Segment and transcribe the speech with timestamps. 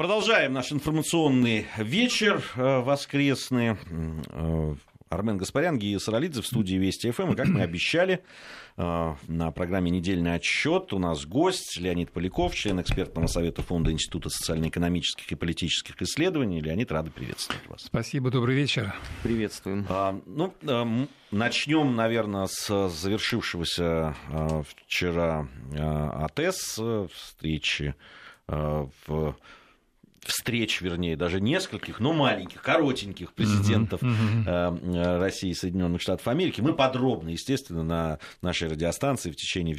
[0.00, 3.76] Продолжаем наш информационный вечер э, воскресный.
[4.30, 4.74] Э,
[5.10, 7.32] Армен Гаспарян, Гия Саралидзе в студии Вести ФМ.
[7.32, 8.24] И как мы обещали,
[8.78, 14.30] э, на программе «Недельный отчет» у нас гость Леонид Поляков, член экспертного совета Фонда Института
[14.30, 16.62] социально-экономических и политических исследований.
[16.62, 17.82] Леонид, рады приветствовать вас.
[17.82, 18.94] Спасибо, добрый вечер.
[19.22, 19.84] Приветствуем.
[19.90, 20.54] А, ну,
[21.30, 24.16] начнем, наверное, с завершившегося
[24.66, 25.46] вчера
[25.76, 26.80] АТС
[27.12, 27.94] встречи
[28.46, 29.36] в
[30.24, 35.18] встреч, вернее, даже нескольких, но маленьких, коротеньких президентов uh-huh, uh-huh.
[35.18, 36.60] России и Соединенных Штатов Америки.
[36.60, 39.76] Мы подробно, естественно, на нашей радиостанции в течение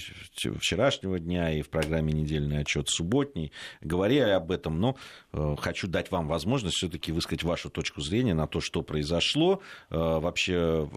[0.59, 3.51] вчерашнего дня и в программе «Недельный отчет субботний»
[3.81, 4.97] говорили об этом, но
[5.33, 9.61] э, хочу дать вам возможность все-таки высказать вашу точку зрения на то, что произошло.
[9.89, 10.89] Э, вообще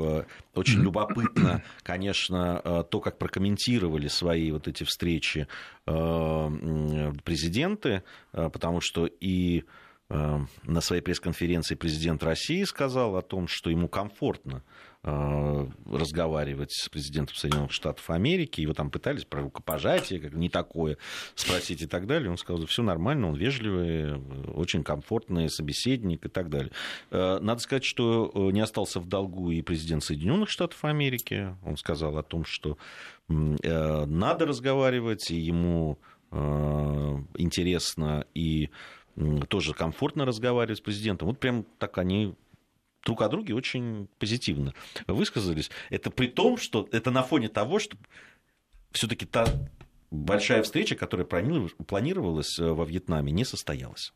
[0.55, 5.49] очень любопытно, конечно, то, как прокомментировали свои вот эти встречи
[7.25, 9.65] президенты, потому что и и
[10.11, 14.63] э, на своей пресс-конференции президент России сказал о том, что ему комфортно
[15.03, 18.61] э, разговаривать с президентом Соединенных Штатов Америки.
[18.61, 20.99] Его там пытались про рукопожатие, как не такое
[21.35, 22.31] спросить и так далее.
[22.31, 24.21] Он сказал, что все нормально, он вежливый,
[24.55, 26.71] очень комфортный собеседник и так далее.
[27.11, 31.57] Э, надо сказать, что не остался в долгу и президент Соединенных Штатов Америки.
[31.65, 32.79] Он сказал о том, что
[33.27, 35.99] надо разговаривать, и ему
[37.39, 38.71] интересно и
[39.49, 41.29] тоже комфортно разговаривать с президентом.
[41.29, 42.35] Вот прям так они
[43.05, 44.75] друг о друге очень позитивно
[45.07, 45.71] высказались.
[45.91, 47.97] Это при том, что это на фоне того, что
[48.93, 49.47] все-таки та
[50.11, 54.13] большая встреча, которая планировалась э, во Вьетнаме, не состоялась.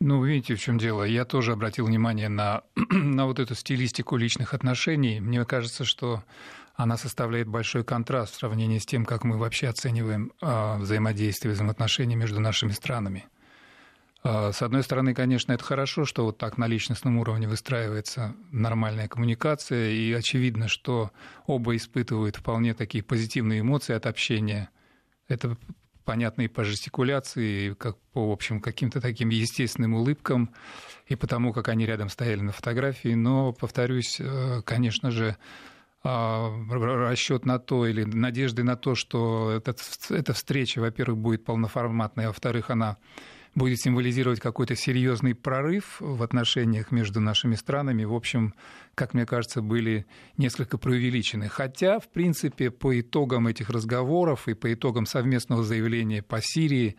[0.00, 1.04] Ну, видите, в чем дело.
[1.04, 5.20] Я тоже обратил внимание на, на вот эту стилистику личных отношений.
[5.20, 6.24] Мне кажется, что
[6.74, 12.16] она составляет большой контраст в сравнении с тем, как мы вообще оцениваем э, взаимодействие, взаимоотношения
[12.16, 13.26] между нашими странами.
[14.26, 19.06] А, с одной стороны, конечно, это хорошо, что вот так на личностном уровне выстраивается нормальная
[19.06, 21.12] коммуникация, и очевидно, что
[21.46, 24.70] оба испытывают вполне такие позитивные эмоции от общения.
[25.28, 25.58] Это
[26.06, 30.54] понятно и по жестикуляции, и как по, в общем, каким-то таким естественным улыбкам,
[31.06, 33.14] и потому, как они рядом стояли на фотографии.
[33.14, 35.36] Но, повторюсь, э, конечно же,
[36.02, 36.50] а,
[37.10, 42.70] расчет на то или надежды на то, что эта встреча, во-первых, будет полноформатной, а во-вторых,
[42.70, 42.96] она
[43.54, 48.54] будет символизировать какой-то серьезный прорыв в отношениях между нашими странами, в общем,
[48.94, 50.06] как мне кажется, были
[50.36, 51.48] несколько преувеличены.
[51.48, 56.96] Хотя, в принципе, по итогам этих разговоров и по итогам совместного заявления по Сирии,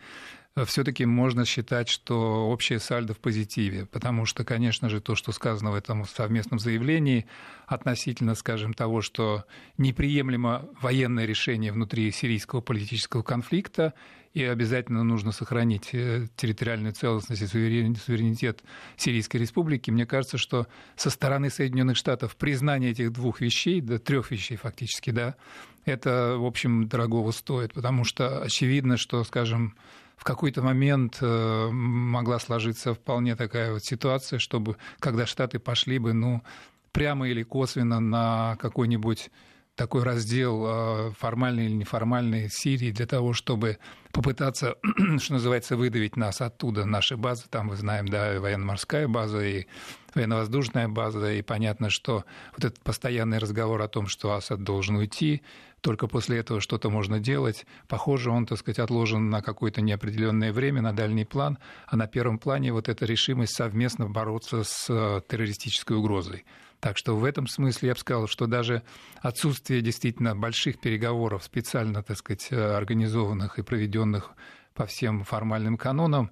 [0.54, 5.32] э, все-таки можно считать, что общее сальдо в позитиве, потому что, конечно же, то, что
[5.32, 7.26] сказано в этом совместном заявлении
[7.66, 9.44] относительно, скажем, того, что
[9.76, 13.92] неприемлемо военное решение внутри сирийского политического конфликта,
[14.36, 18.62] и обязательно нужно сохранить э, территориальную целостность и суверенитет
[18.98, 19.90] Сирийской Республики.
[19.90, 25.08] Мне кажется, что со стороны Соединенных Штатов признание этих двух вещей, да, трех вещей фактически,
[25.08, 25.36] да,
[25.86, 29.74] это, в общем, дорогого стоит, потому что очевидно, что, скажем,
[30.18, 36.12] в какой-то момент э, могла сложиться вполне такая вот ситуация, чтобы, когда Штаты пошли бы,
[36.12, 36.42] ну,
[36.92, 39.30] прямо или косвенно на какой-нибудь
[39.76, 43.78] такой раздел э, формальный или неформальный Сирии для того, чтобы
[44.10, 44.76] попытаться,
[45.18, 49.66] что называется, выдавить нас оттуда, наши базы, там мы знаем, да, военно-морская база и
[50.14, 55.42] военно-воздушная база, и понятно, что вот этот постоянный разговор о том, что Асад должен уйти,
[55.82, 60.80] только после этого что-то можно делать, похоже, он, так сказать, отложен на какое-то неопределенное время,
[60.80, 65.96] на дальний план, а на первом плане вот эта решимость совместно бороться с э, террористической
[65.96, 66.46] угрозой.
[66.86, 68.84] Так что в этом смысле я бы сказал, что даже
[69.20, 74.30] отсутствие действительно больших переговоров, специально, так сказать, организованных и проведенных
[74.72, 76.30] по всем формальным канонам,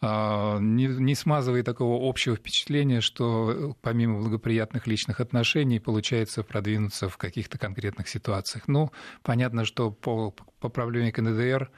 [0.00, 7.18] а, не, не смазывает такого общего впечатления, что помимо благоприятных личных отношений получается продвинуться в
[7.18, 8.68] каких-то конкретных ситуациях.
[8.68, 8.92] Ну,
[9.22, 11.70] понятно, что по поправлению КНДР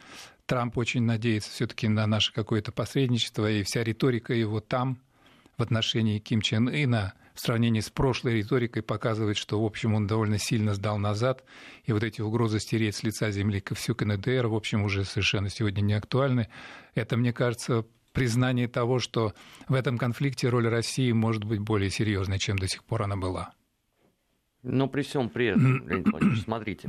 [0.47, 5.01] Трамп очень надеется все-таки на наше какое-то посредничество, и вся риторика его там
[5.59, 10.07] в отношении Ким Чен Ына в сравнении с прошлой риторикой показывает, что, в общем, он
[10.07, 11.45] довольно сильно сдал назад,
[11.85, 15.81] и вот эти угрозы стереть с лица земли всю КНДР, в общем, уже совершенно сегодня
[15.81, 16.49] не актуальны.
[16.95, 19.35] Это, мне кажется, признание того, что
[19.69, 23.53] в этом конфликте роль России может быть более серьезной, чем до сих пор она была.
[24.63, 26.89] Но при всем при этом, Леонид Владимирович, смотрите,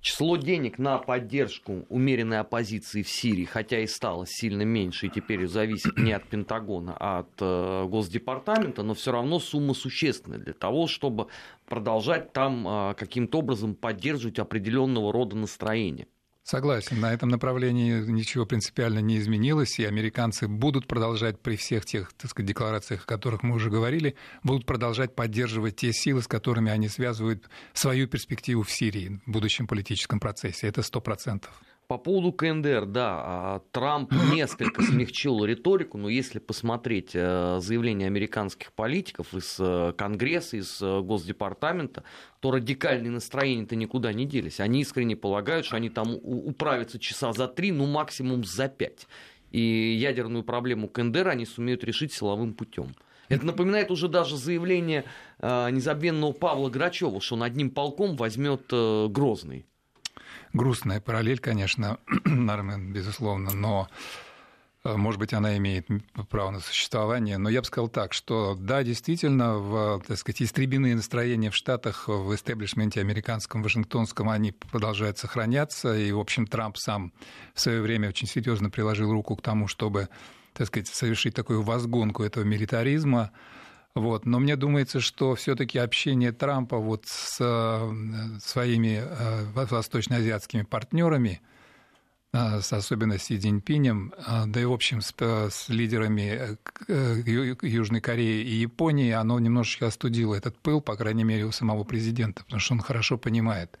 [0.00, 5.46] Число денег на поддержку умеренной оппозиции в Сирии, хотя и стало сильно меньше, и теперь
[5.48, 10.86] зависит не от Пентагона, а от э, Госдепартамента, но все равно сумма существенная для того,
[10.86, 11.26] чтобы
[11.66, 16.06] продолжать там э, каким-то образом поддерживать определенного рода настроение
[16.50, 22.10] Согласен, на этом направлении ничего принципиально не изменилось, и американцы будут продолжать при всех тех
[22.14, 26.72] так сказать, декларациях, о которых мы уже говорили, будут продолжать поддерживать те силы, с которыми
[26.72, 30.68] они связывают свою перспективу в Сирии в будущем политическом процессе.
[30.68, 31.52] Это сто процентов.
[31.88, 38.74] По поводу КНДР, да, а, Трамп несколько смягчил риторику, но если посмотреть э, заявления американских
[38.74, 42.04] политиков из э, Конгресса, из э, Госдепартамента,
[42.40, 44.60] то радикальные настроения-то никуда не делись.
[44.60, 49.08] Они искренне полагают, что они там управятся часа за три, ну максимум за пять.
[49.50, 49.58] И
[49.98, 52.94] ядерную проблему КНДР они сумеют решить силовым путем.
[53.30, 55.04] Это напоминает уже даже заявление
[55.40, 59.64] незабвенного Павла Грачева, что он одним полком возьмет Грозный
[60.52, 61.98] грустная параллель, конечно,
[62.48, 63.88] Армен, безусловно, но
[64.84, 65.86] э, может быть, она имеет
[66.30, 70.94] право на существование, но я бы сказал так, что да, действительно, в, так сказать, истребиные
[70.94, 77.12] настроения в Штатах, в истеблишменте американском, вашингтонском, они продолжают сохраняться, и, в общем, Трамп сам
[77.54, 80.08] в свое время очень серьезно приложил руку к тому, чтобы,
[80.54, 83.30] так сказать, совершить такую возгонку этого милитаризма,
[83.94, 84.26] вот.
[84.26, 91.40] Но мне думается, что все-таки общение Трампа вот с э, своими э, восточноазиатскими партнерами,
[92.32, 94.12] э, с особенно Си Цзиньпинем,
[94.46, 96.56] да и, в общем, с, с лидерами
[97.66, 102.44] Южной Кореи и Японии, оно немножечко остудило этот пыл, по крайней мере, у самого президента,
[102.44, 103.78] потому что он хорошо понимает,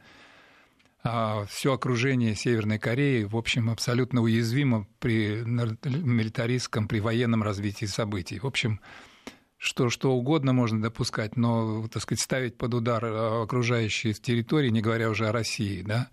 [1.04, 8.40] а все окружение Северной Кореи, в общем, абсолютно уязвимо при милитаристском, при военном развитии событий.
[8.40, 8.80] В общем,
[9.58, 14.80] что что угодно можно допускать, но, так сказать, ставить под удар э, окружающие территории, не
[14.80, 16.08] говоря уже о России, да,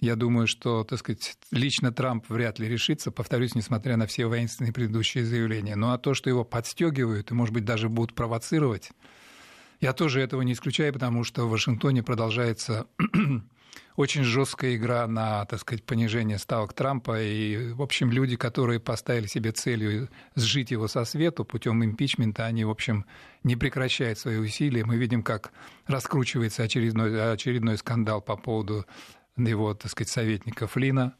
[0.00, 4.72] я думаю, что, так сказать, лично Трамп вряд ли решится, повторюсь, несмотря на все воинственные
[4.72, 5.76] предыдущие заявления.
[5.76, 8.90] Ну а то, что его подстегивают и, может быть, даже будут провоцировать,
[9.80, 12.86] я тоже этого не исключаю, потому что в Вашингтоне продолжается
[14.00, 17.20] очень жесткая игра на, так сказать, понижение ставок Трампа.
[17.20, 22.64] И, в общем, люди, которые поставили себе целью сжить его со свету путем импичмента, они,
[22.64, 23.04] в общем,
[23.42, 24.84] не прекращают свои усилия.
[24.84, 25.52] Мы видим, как
[25.86, 28.86] раскручивается очередной, очередной скандал по поводу
[29.36, 31.14] его, так сказать, советника Флина,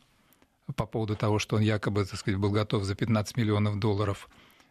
[0.75, 4.29] по поводу того, что он якобы, так сказать, был готов за 15 миллионов долларов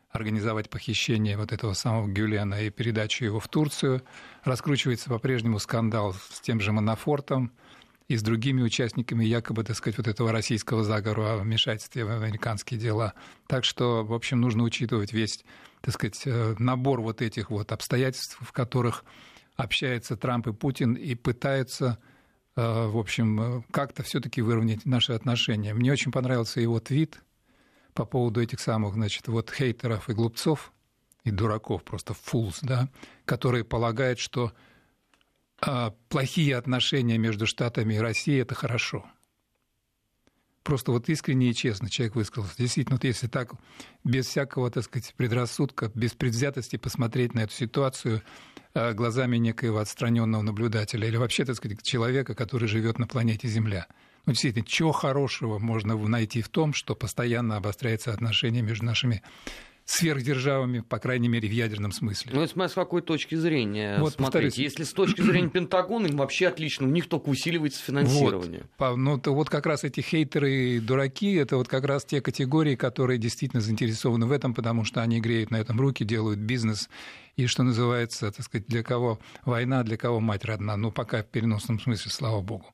[0.09, 4.01] организовать похищение вот этого самого Гюлена и передачу его в Турцию.
[4.43, 7.51] Раскручивается по-прежнему скандал с тем же Манафортом–
[8.09, 12.79] и с другими участниками якобы, так сказать, вот этого российского заговора о вмешательстве в американские
[12.79, 13.13] дела.
[13.47, 15.45] Так что, в общем, нужно учитывать весь,
[15.81, 19.05] так сказать, э, набор вот этих вот обстоятельств, в которых
[19.55, 21.99] общаются Трамп и Путин и пытаются
[22.55, 25.75] э, в общем, э, как-то все-таки выровнять наши отношения.
[25.75, 27.21] Мне очень понравился его твит
[27.93, 30.73] по поводу этих самых, значит, вот хейтеров и глупцов,
[31.25, 32.89] и дураков, просто фулс, да,
[33.25, 34.51] которые полагают, что
[36.09, 39.05] плохие отношения между Штатами и Россией– это хорошо.
[40.63, 42.57] Просто вот искренне и честно человек высказался.
[42.57, 43.53] Действительно, вот если так,
[44.03, 48.21] без всякого, так сказать, предрассудка, без предвзятости посмотреть на эту ситуацию
[48.73, 53.87] а, глазами некоего отстраненного наблюдателя или вообще, так сказать, человека, который живет на планете Земля.
[54.25, 59.23] Ну, действительно, чего хорошего можно найти в том, что постоянно обостряется отношения между нашими
[59.89, 62.31] сверхдержавами, по крайней мере, в ядерном смысле.
[62.33, 64.25] Ну, это с какой точки зрения вот, смотреть?
[64.25, 64.57] Повторюсь.
[64.57, 68.63] Если с точки зрения Пентагона, им вообще отлично, у них только усиливается финансирование.
[68.77, 72.21] Вот, ну, то вот как раз эти хейтеры и дураки, это вот как раз те
[72.21, 76.87] категории, которые действительно заинтересованы в этом, потому что они греют на этом руки, делают бизнес,
[77.35, 80.77] и, что называется, так сказать, для кого война, для кого мать родна.
[80.77, 82.67] Ну, пока в переносном смысле, слава богу.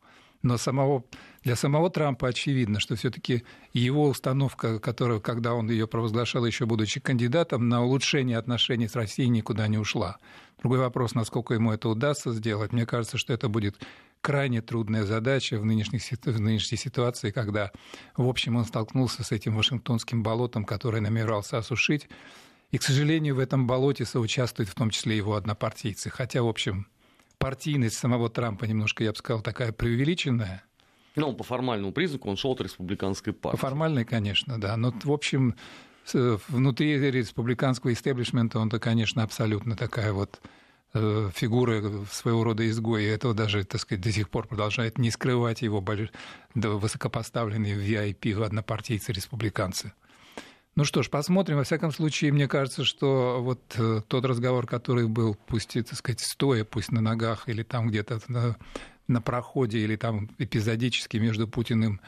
[0.46, 1.04] Но самого,
[1.42, 7.00] для самого Трампа очевидно, что все-таки его установка, которая, когда он ее провозглашал, еще будучи
[7.00, 10.20] кандидатом, на улучшение отношений с Россией никуда не ушла.
[10.60, 12.74] Другой вопрос, насколько ему это удастся сделать.
[12.74, 13.80] Мне кажется, что это будет
[14.22, 17.72] крайне трудная задача в, нынешней, в нынешней ситуации, когда,
[18.16, 22.08] в общем, он столкнулся с этим вашингтонским болотом, которое намеревался осушить.
[22.70, 26.12] И, к сожалению, в этом болоте соучаствуют в том числе его однопартийцы.
[26.12, 26.86] Хотя, в общем,
[27.38, 30.64] партийность самого Трампа немножко, я бы сказал, такая преувеличенная.
[31.16, 33.58] Ну, по формальному признаку он шел от республиканской партии.
[33.58, 34.76] По формальной, конечно, да.
[34.76, 35.56] Но, в общем,
[36.14, 40.42] внутри республиканского истеблишмента он-то, конечно, абсолютно такая вот
[40.94, 43.02] э, фигура своего рода изгоя.
[43.04, 45.84] И этого даже, так сказать, до сих пор продолжает не скрывать его
[46.54, 49.94] высокопоставленные в VIP однопартийцы республиканцы.
[50.78, 51.56] Ну что ж, посмотрим.
[51.56, 56.20] Во всяком случае, мне кажется, что вот э, тот разговор, который был, пусть, так сказать,
[56.20, 58.58] стоя, пусть на ногах или там где-то на,
[59.08, 62.02] на проходе, или там эпизодически между Путиным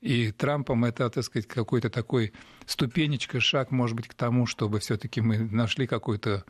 [0.00, 2.32] и Трампом, это, так сказать, какой-то такой
[2.64, 6.44] ступенечка, шаг, может быть, к тому, чтобы все таки мы нашли какой-то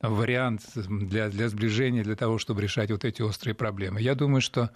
[0.00, 4.00] вариант для, для сближения, для того, чтобы решать вот эти острые проблемы.
[4.02, 4.70] Я думаю, что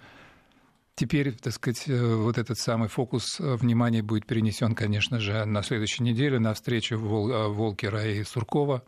[0.99, 5.63] Теперь, так сказать, э, вот этот самый фокус э, внимания будет перенесен, конечно же, на
[5.63, 8.83] следующей неделе на встречу э, Волкера и Суркова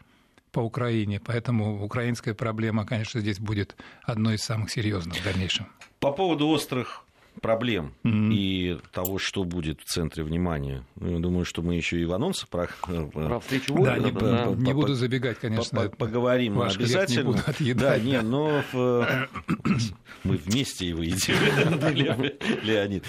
[0.52, 1.22] по Украине.
[1.24, 5.68] Поэтому украинская проблема, конечно, здесь будет одной из самых серьезных в дальнейшем.
[6.02, 7.06] По поводу острых
[7.40, 8.34] проблем mm-hmm.
[8.34, 10.84] и того, что будет в центре внимания.
[10.96, 14.12] Ну, я думаю, что мы еще и в анонсе про, э, про встречу да, не,
[14.12, 15.90] да, не по, буду забегать, конечно.
[15.90, 17.20] По, поговорим Ваш обязательно.
[17.20, 19.30] Не буду отъедать, да, не, но в,
[20.24, 21.36] мы вместе его едим,
[22.64, 23.06] Леонид.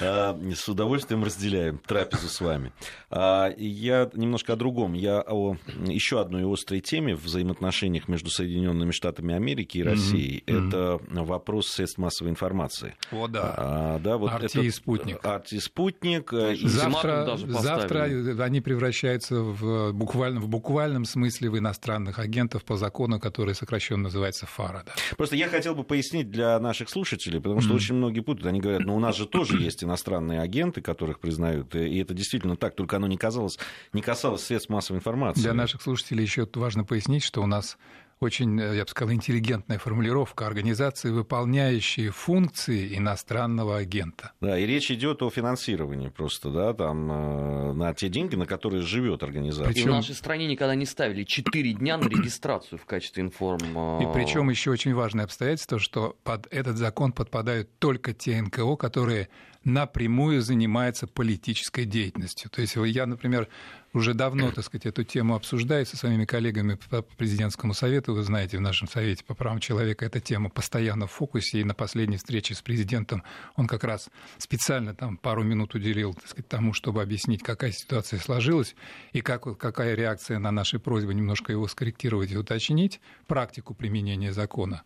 [0.00, 2.72] А, с удовольствием разделяем трапезу с вами.
[3.10, 4.94] А, я немножко о другом.
[4.94, 10.42] Я о еще одной острой теме в взаимоотношениях между Соединенными Штатами Америки и Россией.
[10.46, 12.94] Это вопрос средств массовой информации.
[13.10, 13.54] Вот да.
[13.56, 15.24] А, да вот Арти и спутник.
[15.24, 16.32] Арти спутник.
[16.32, 18.04] Э, завтра, завтра
[18.40, 24.46] они превращаются в, буквально, в буквальном смысле в иностранных агентов по закону, который сокращенно называется
[24.46, 24.84] ФАРА.
[24.86, 24.92] Да.
[25.16, 27.76] Просто я хотел бы пояснить для наших слушателей, потому что mm-hmm.
[27.76, 28.46] очень многие путают.
[28.46, 31.74] Они говорят, ну у нас же тоже есть иностранные агенты, которых признают.
[31.74, 33.58] И это действительно так, только оно не, казалось,
[33.92, 35.40] не касалось средств массовой информации.
[35.40, 37.76] Для наших слушателей еще важно пояснить, что у нас
[38.24, 44.32] очень, э, я бы сказал, интеллигентная формулировка организации, выполняющие функции иностранного агента.
[44.40, 48.82] Да, и речь идет о финансировании просто, да, там э, на те деньги, на которые
[48.82, 49.72] живет организация.
[49.72, 49.88] Причем...
[49.88, 53.60] И в нашей стране никогда не ставили 4 дня на регистрацию в качестве информ.
[53.76, 58.76] Э, и причем еще очень важное обстоятельство, что под этот закон подпадают только те НКО,
[58.76, 59.28] которые
[59.64, 62.50] напрямую занимаются политической деятельностью.
[62.50, 63.48] То есть я, например,
[63.92, 68.12] уже давно, так сказать, эту тему обсуждаю со своими коллегами по президентскому совету.
[68.12, 71.60] Вы знаете, в нашем Совете по правам человека эта тема постоянно в фокусе.
[71.60, 73.22] И на последней встрече с президентом
[73.56, 78.18] он как раз специально там пару минут уделил так сказать, тому, чтобы объяснить, какая ситуация
[78.18, 78.74] сложилась
[79.12, 84.82] и как, какая реакция на наши просьбы немножко его скорректировать и уточнить, практику применения закона.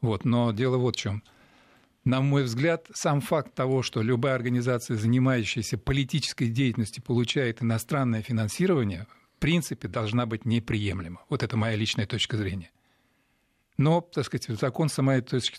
[0.00, 0.24] Вот.
[0.24, 1.22] Но дело вот в чем–
[2.04, 9.06] на мой взгляд, сам факт того, что любая организация, занимающаяся политической деятельностью, получает иностранное финансирование,
[9.36, 11.22] в принципе, должна быть неприемлема.
[11.28, 12.70] Вот это моя личная точка зрения.
[13.76, 15.58] Но, так сказать, закон с моей точки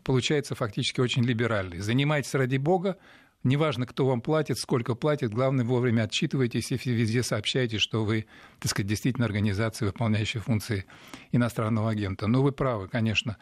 [0.00, 1.78] получается фактически очень либеральный.
[1.78, 2.98] Занимайтесь ради бога,
[3.42, 8.26] неважно, кто вам платит, сколько платит, главное, вовремя отчитывайтесь и везде сообщайте, что вы,
[8.58, 10.84] так сказать, действительно организация, выполняющая функции
[11.32, 12.26] иностранного агента.
[12.26, 13.38] Но вы правы, конечно,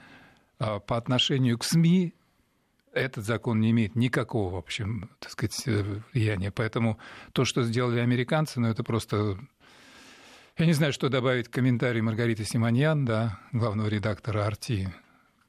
[0.60, 2.14] а, по отношению к СМИ
[2.92, 6.50] этот закон не имеет никакого, в общем, так сказать, э, влияния.
[6.50, 6.98] Поэтому
[7.32, 9.38] то, что сделали американцы, ну, это просто...
[10.58, 14.92] Я не знаю, что добавить к комментарию Маргариты Симоньян, да, главного редактора «Арти»,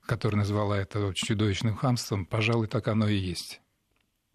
[0.06, 2.26] который назвала это чудовищным хамством.
[2.26, 3.62] Пожалуй, так оно и есть.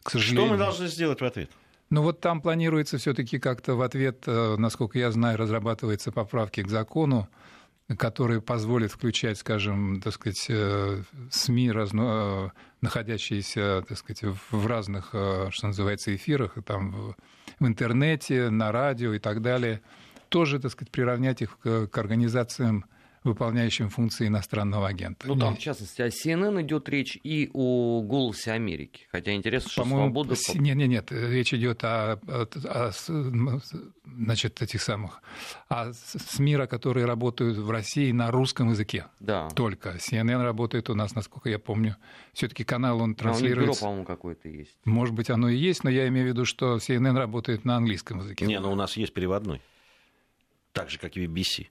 [0.02, 0.46] К сожалению.
[0.46, 1.50] Что мы должны сделать в ответ?
[1.90, 6.68] Ну вот там планируется все-таки как-то в ответ, э, насколько я знаю, разрабатываются поправки к
[6.68, 7.28] закону,
[7.96, 12.48] которые позволят включать, скажем, так сказать, э, СМИ, разно, э,
[12.82, 17.14] находящиеся, так сказать, в разных, э, что называется, эфирах, там,
[17.58, 19.80] в интернете, на радио и так далее,
[20.28, 22.84] тоже, так сказать, приравнять их к организациям
[23.24, 25.26] выполняющим функции иностанного агента.
[25.26, 29.06] Ну, там, в частности, о CNN идет речь и о «Голосе Америки».
[29.10, 30.34] Хотя интересно, что свобода...
[30.54, 32.92] Нет, нет, нет, речь идет о, о, о
[34.16, 35.22] значит, этих самых,
[35.68, 39.06] о СМИ, которые работают в России на русском языке.
[39.20, 39.48] Да.
[39.50, 39.96] Только.
[39.96, 41.96] CNN работает у нас, насколько я помню.
[42.32, 43.84] все таки канал, он транслируется...
[43.84, 44.76] А у бюро, по-моему, какое-то есть.
[44.84, 48.18] Может быть, оно и есть, но я имею в виду, что CNN работает на английском
[48.18, 48.46] языке.
[48.46, 49.60] Не, но у нас есть переводной.
[50.72, 51.66] Так же, как и BBC.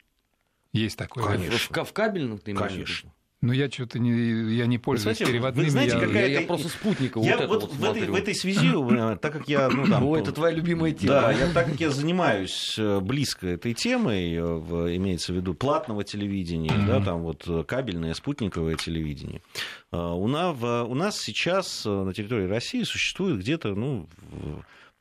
[0.77, 1.23] Есть такое.
[1.23, 1.83] Конечно.
[1.83, 3.11] В, в кабельных ты имеешь Конечно.
[3.39, 5.65] Ну, я что-то не, я не пользуюсь вы переводными.
[5.65, 8.15] Вы знаете, я, какая я, я просто спутника я вот, вот, вот в, этой, в
[8.15, 9.69] этой связи, э, так как я...
[9.69, 11.21] Ну, там, О, это твоя любимая тема.
[11.21, 16.03] Да, я, так как я занимаюсь э, близко этой темой, э, имеется в виду платного
[16.03, 16.87] телевидения, mm-hmm.
[16.87, 19.43] да, там вот кабельное, спутниковое телевидение,
[19.91, 24.09] у нас, у нас сейчас на территории России существует где-то ну,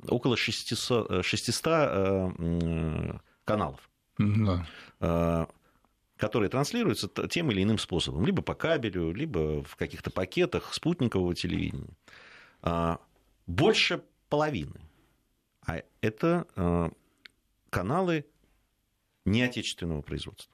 [0.06, 1.62] около 600, 600
[3.45, 3.80] каналов.
[4.21, 5.47] Mm-hmm
[6.16, 11.94] которые транслируются тем или иным способом, либо по кабелю, либо в каких-то пакетах спутникового телевидения.
[12.62, 13.00] А,
[13.46, 14.80] больше половины.
[15.66, 16.90] А это а,
[17.70, 18.25] каналы
[19.25, 20.52] неотечественного производства.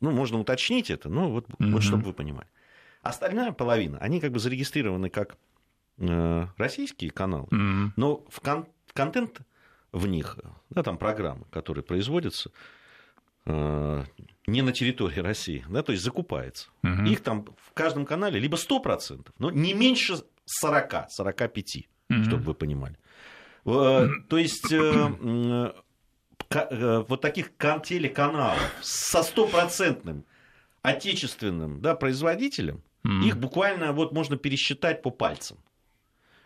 [0.00, 1.70] Ну, можно уточнить это, но вот, mm-hmm.
[1.70, 2.48] вот чтобы вы понимали.
[3.00, 5.38] Остальная половина, они как бы зарегистрированы как
[5.96, 7.90] э, российские каналы, mm-hmm.
[7.96, 9.40] но в кон- контент
[9.92, 12.54] в них, да, там программы, которые производятся, Э,
[13.48, 16.68] не на территории России, да, то есть закупается.
[16.82, 17.02] Угу.
[17.04, 22.24] Их там в каждом канале либо 100%, но не меньше 40, 45, угу.
[22.24, 22.96] чтобы вы понимали.
[23.66, 25.72] Э, то есть э,
[26.50, 27.50] вот таких
[27.84, 30.24] телеканалов со стопроцентным
[30.82, 33.26] отечественным да, производителем Mm-hmm.
[33.26, 35.58] Их буквально вот можно пересчитать по пальцам.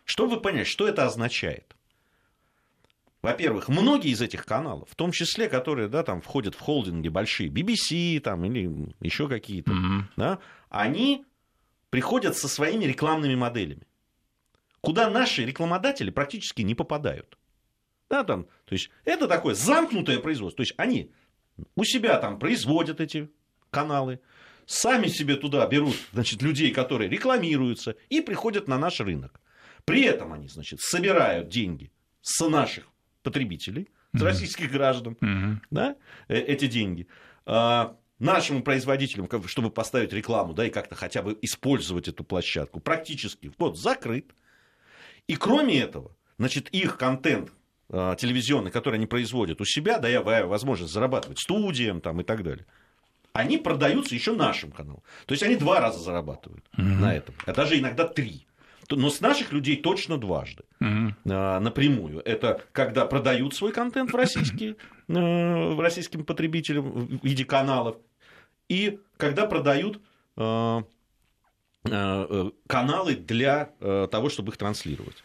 [0.04, 1.76] Чтобы вы понять, что это означает.
[3.22, 7.48] Во-первых, многие из этих каналов, в том числе, которые да, там, входят в холдинги большие,
[7.48, 10.02] BBC там, или еще какие-то, mm-hmm.
[10.16, 10.38] да,
[10.70, 11.24] они
[11.90, 13.86] приходят со своими рекламными моделями,
[14.80, 17.38] куда наши рекламодатели практически не попадают.
[18.10, 20.56] Да, там, то есть это такое замкнутое производство.
[20.56, 21.12] То есть они
[21.76, 23.30] у себя там производят эти
[23.70, 24.20] каналы,
[24.66, 29.40] сами себе туда берут значит, людей, которые рекламируются, и приходят на наш рынок.
[29.84, 32.91] При этом они значит, собирают деньги с наших
[33.22, 34.24] потребителей, с mm-hmm.
[34.24, 35.56] российских граждан, mm-hmm.
[35.70, 35.96] да,
[36.28, 37.06] э, эти деньги.
[37.46, 43.52] А, нашим производителям, чтобы поставить рекламу, да, и как-то хотя бы использовать эту площадку, практически
[43.58, 44.32] вот закрыт.
[45.26, 47.52] И кроме этого, значит, их контент
[47.88, 52.66] а, телевизионный, который они производят у себя, дая возможность зарабатывать студиям там, и так далее,
[53.32, 55.02] они продаются еще нашим каналам.
[55.26, 56.82] То есть они два раза зарабатывают mm-hmm.
[56.82, 58.46] на этом, а даже иногда три
[58.96, 61.58] но с наших людей точно дважды mm-hmm.
[61.60, 62.20] напрямую.
[62.24, 64.76] Это когда продают свой контент в, российские,
[65.08, 67.96] в российским потребителям в виде каналов,
[68.68, 70.00] и когда продают
[70.36, 70.84] а,
[71.90, 73.70] а, каналы для
[74.10, 75.22] того, чтобы их транслировать.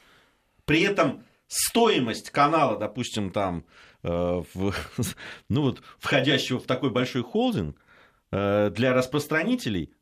[0.66, 3.64] При этом стоимость канала, допустим, там,
[4.04, 4.74] в,
[5.50, 7.78] ну вот, входящего в такой большой холдинг,
[8.30, 9.94] для распространителей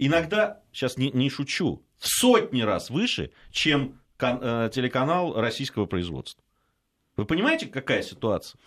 [0.00, 6.42] иногда, сейчас не, не шучу, в сотни раз выше, чем э, телеканал российского производства.
[7.16, 8.58] Вы понимаете, какая ситуация?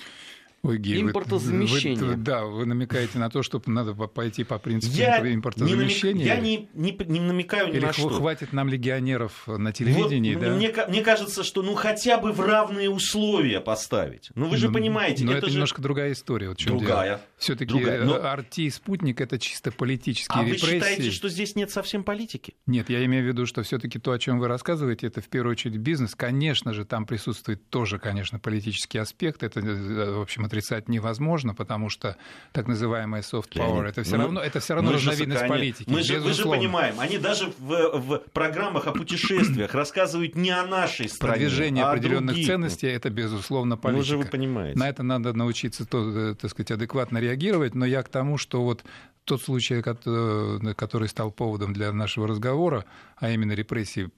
[0.65, 1.97] Ой, Гей, импортозамещение.
[1.97, 6.23] Вы, вы, да, вы намекаете на то, что надо пойти по принципу я импортозамещения.
[6.23, 8.07] Не намек, я не, не, не намекаю ни Или на что.
[8.07, 10.55] хватит нам легионеров на телевидении, вот, да?
[10.55, 14.29] Мне, мне кажется, что ну хотя бы в равные условия поставить.
[14.35, 15.53] Ну вы же но, понимаете, но это, это же...
[15.55, 16.47] немножко другая история.
[16.47, 17.19] Вот другая.
[17.37, 20.65] Все-таки RT и спутник это чисто политические а репрессии.
[20.65, 22.53] А вы считаете, что здесь нет совсем политики?
[22.67, 25.51] Нет, я имею в виду, что все-таки то, о чем вы рассказываете, это в первую
[25.51, 26.15] очередь бизнес.
[26.15, 29.43] Конечно же, там присутствует тоже, конечно, политический аспект.
[29.43, 32.15] Это, в общем, отрицать невозможно потому что
[32.51, 35.89] так называемая soft power это все ну, равно, это все равно разновидность политики.
[35.89, 40.65] Мы же, мы же понимаем, они даже в, в программах о путешествиях рассказывают не о
[40.65, 41.33] нашей стране.
[41.33, 42.47] Продвижение а определенных других.
[42.47, 43.97] ценностей это безусловно политика.
[43.97, 44.77] Ну же вы понимаете.
[44.77, 48.63] На это надо научиться, то, э, так сказать, адекватно реагировать, но я к тому, что
[48.63, 48.83] вот
[49.25, 52.85] тот случай, э, который стал поводом для нашего разговора,
[53.17, 54.09] а именно репрессии,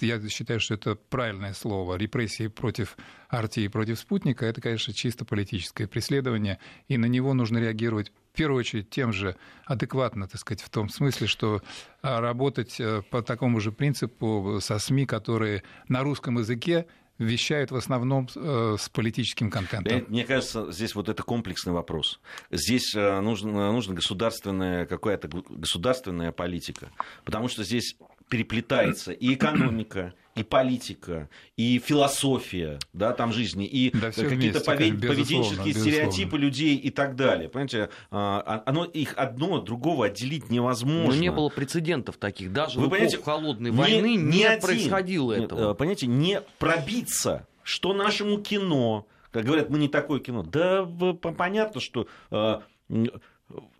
[0.00, 2.96] я считаю, что это правильное слово, репрессии против
[3.28, 8.36] Арти и против спутника, это, конечно, чисто политическое преследование, и на него нужно реагировать в
[8.36, 11.62] первую очередь тем же адекватно, так сказать, в том смысле, что
[12.02, 16.86] а, работать э, по такому же принципу со СМИ, которые на русском языке
[17.18, 20.04] вещают в основном э, с политическим контентом.
[20.08, 22.20] Мне кажется, здесь вот это комплексный вопрос.
[22.50, 26.90] Здесь э, нужна, нужна государственная какая-то государственная политика,
[27.24, 27.96] потому что здесь
[28.34, 35.00] переплетается и экономика, и политика, и философия да, там жизни, и да, какие-то повед...
[35.00, 35.92] поведенческие безусловно.
[35.92, 37.48] стереотипы людей и так далее.
[37.48, 41.14] Понимаете, а, а, оно, их одно от другого отделить невозможно.
[41.14, 42.52] Но не было прецедентов таких.
[42.52, 45.70] Даже Вы в понимаете, холодной не, войны не, не один, происходило этого.
[45.70, 50.42] Э, понимаете, не пробиться, что нашему кино, как говорят, мы не такое кино.
[50.42, 52.58] Да понятно, что э,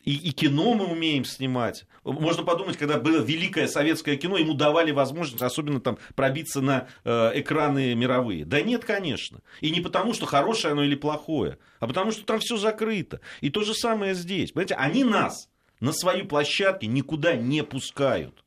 [0.05, 1.87] и, и кино мы умеем снимать.
[2.05, 7.33] Можно подумать, когда было великое советское кино, ему давали возможность, особенно там, пробиться на э,
[7.41, 8.45] экраны мировые.
[8.45, 9.41] Да нет, конечно.
[9.61, 13.21] И не потому, что хорошее оно или плохое, а потому, что там все закрыто.
[13.41, 14.53] И то же самое здесь.
[14.53, 15.49] Понимаете, они нас
[15.81, 18.44] на свои площадки никуда не пускают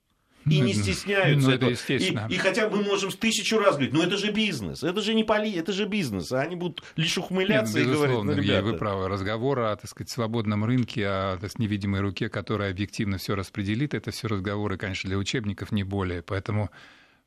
[0.50, 1.48] и не стесняются.
[1.48, 2.28] Ну, это естественно.
[2.30, 5.24] И, и хотя мы можем тысячу раз говорить, ну это же бизнес, это же не
[5.24, 8.64] поли, это же бизнес, а они будут лишь ухмыляться Нет, и говорить, ну, ребята...
[8.64, 13.36] вы правы, разговор о, так сказать, свободном рынке, о так, невидимой руке, которая объективно все
[13.36, 16.70] распределит, это все разговоры, конечно, для учебников не более, поэтому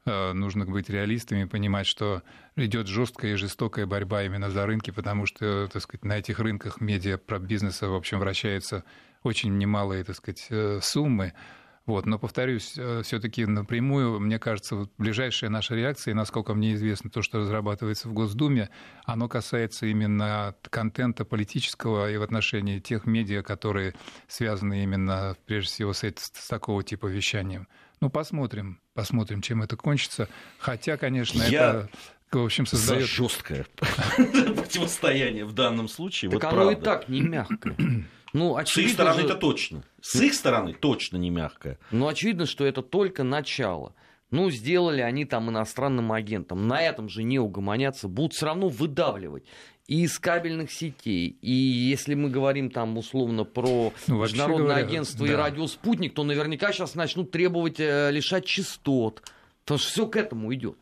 [0.06, 2.22] э, нужно быть реалистами и понимать, что
[2.56, 6.80] идет жесткая и жестокая борьба именно за рынки, потому что, так сказать, на этих рынках
[6.80, 8.84] медиа про бизнеса, в общем, вращаются
[9.22, 11.34] очень немалые, так сказать, э, суммы.
[11.86, 17.10] Вот, но, повторюсь, э, все-таки напрямую, мне кажется, вот ближайшая наша реакция, насколько мне известно,
[17.10, 18.70] то, что разрабатывается в Госдуме,
[19.04, 23.94] оно касается именно контента политического и в отношении тех медиа, которые
[24.28, 27.66] связаны именно, прежде всего, с, с такого типа вещанием.
[28.00, 30.28] Ну, посмотрим, посмотрим, чем это кончится.
[30.58, 31.48] Хотя, конечно, Я...
[31.48, 31.90] это
[32.32, 33.02] в общем, создает...
[33.02, 33.66] За жесткое
[34.16, 36.30] противостояние в данном случае.
[36.30, 36.80] Так вот оно правда.
[36.80, 37.76] и так не мягкое.
[38.32, 39.82] Ну, С их стороны это точно.
[40.00, 41.78] С их стороны точно не мягкое.
[41.90, 43.94] Ну, очевидно, что это только начало.
[44.30, 46.68] Ну, сделали они там иностранным агентом.
[46.68, 49.44] На этом же не угомонятся, будут все равно выдавливать.
[49.88, 51.36] и из кабельных сетей.
[51.42, 55.32] И если мы говорим там условно про ну, Международное говоря, агентство да.
[55.32, 59.22] и радио «Спутник», то наверняка сейчас начнут требовать э, лишать частот.
[59.64, 60.76] Потому что все к этому идет.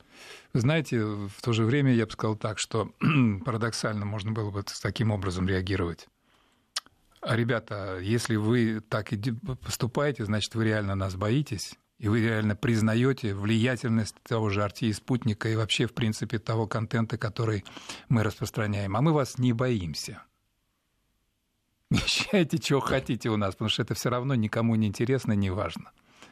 [0.53, 2.91] Вы знаете, в то же время я бы сказал так, что
[3.45, 6.07] парадоксально можно было бы с таким образом реагировать.
[7.21, 9.19] А, ребята, если вы так и
[9.65, 14.93] поступаете, значит, вы реально нас боитесь, и вы реально признаете влиятельность того же RT и
[14.93, 17.65] спутника и вообще, в принципе, того контента, который
[18.09, 18.97] мы распространяем.
[18.97, 20.23] А мы вас не боимся.
[21.91, 25.91] Вещайте, чего хотите у нас, потому что это все равно никому не интересно, не важно.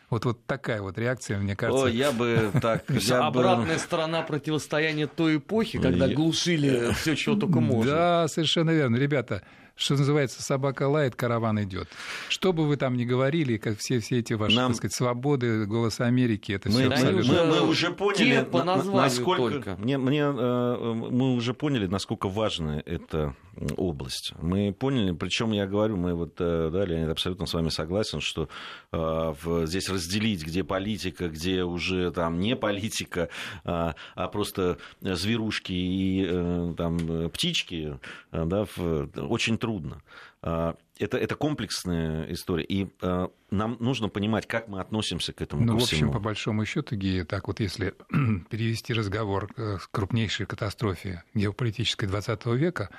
[0.09, 1.87] Вот, вот такая вот реакция, мне кажется.
[1.87, 2.85] О, я бы так...
[2.89, 3.81] Я Обратная бы...
[3.81, 7.91] сторона противостояния той эпохи, когда глушили все, чего только можно.
[7.91, 8.97] Да, совершенно верно.
[8.97, 9.43] Ребята,
[9.77, 11.89] что называется, собака лает, караван идет.
[12.29, 14.73] Что бы вы там ни говорили, как все, все эти ваши, Нам...
[14.73, 17.33] так сказать, свободы, голос Америки, это мы, все абсолютно...
[17.33, 19.37] Мы, мы уже поняли, по насколько...
[19.37, 19.77] Только.
[19.77, 23.37] Мне, мне, э, мы уже поняли, насколько важна эта
[23.77, 24.33] область.
[24.41, 28.49] Мы поняли, причем я говорю, мы вот, э, да, Леонид, абсолютно с вами согласен, что
[28.93, 33.29] э, в, здесь разделить, где политика, где уже там не политика,
[33.65, 37.99] а, а просто зверушки и э, там птички,
[38.33, 40.03] э, да, в, очень трудно.
[40.43, 45.65] А, это, это комплексная история, и а, нам нужно понимать, как мы относимся к этому.
[45.65, 47.95] Ну, в общем, по большому счету, Гея, так вот если
[48.51, 52.91] перевести разговор к крупнейшей катастрофе геополитической 20 века,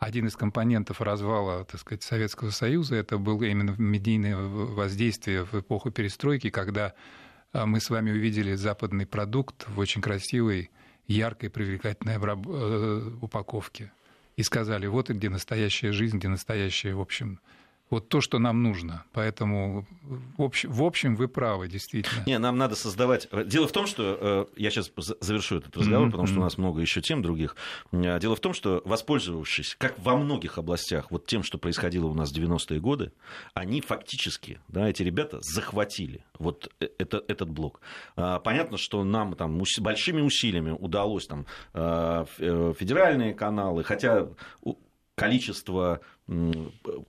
[0.00, 5.90] один из компонентов развала, так сказать, Советского Союза, это было именно медийное воздействие в эпоху
[5.90, 6.94] перестройки, когда
[7.52, 10.70] а, мы с вами увидели западный продукт в очень красивой,
[11.06, 13.92] яркой, привлекательной э, упаковке
[14.36, 17.38] и сказали, вот и где настоящая жизнь, где настоящая, в общем,
[17.90, 19.04] вот то, что нам нужно.
[19.12, 19.86] Поэтому,
[20.38, 22.22] в общем, в общем вы правы, действительно.
[22.24, 23.28] Не, нам надо создавать...
[23.46, 24.18] Дело в том, что...
[24.20, 26.10] Э, я сейчас завершу этот разговор, mm-hmm.
[26.10, 27.56] потому что у нас много еще тем других.
[27.90, 32.14] Э, дело в том, что, воспользовавшись, как во многих областях, вот тем, что происходило у
[32.14, 33.12] нас в 90-е годы,
[33.54, 37.80] они фактически, да, эти ребята захватили вот э, это, этот блок.
[38.14, 44.28] Понятно, что нам там большими усилиями удалось там федеральные каналы, хотя
[45.20, 46.00] количество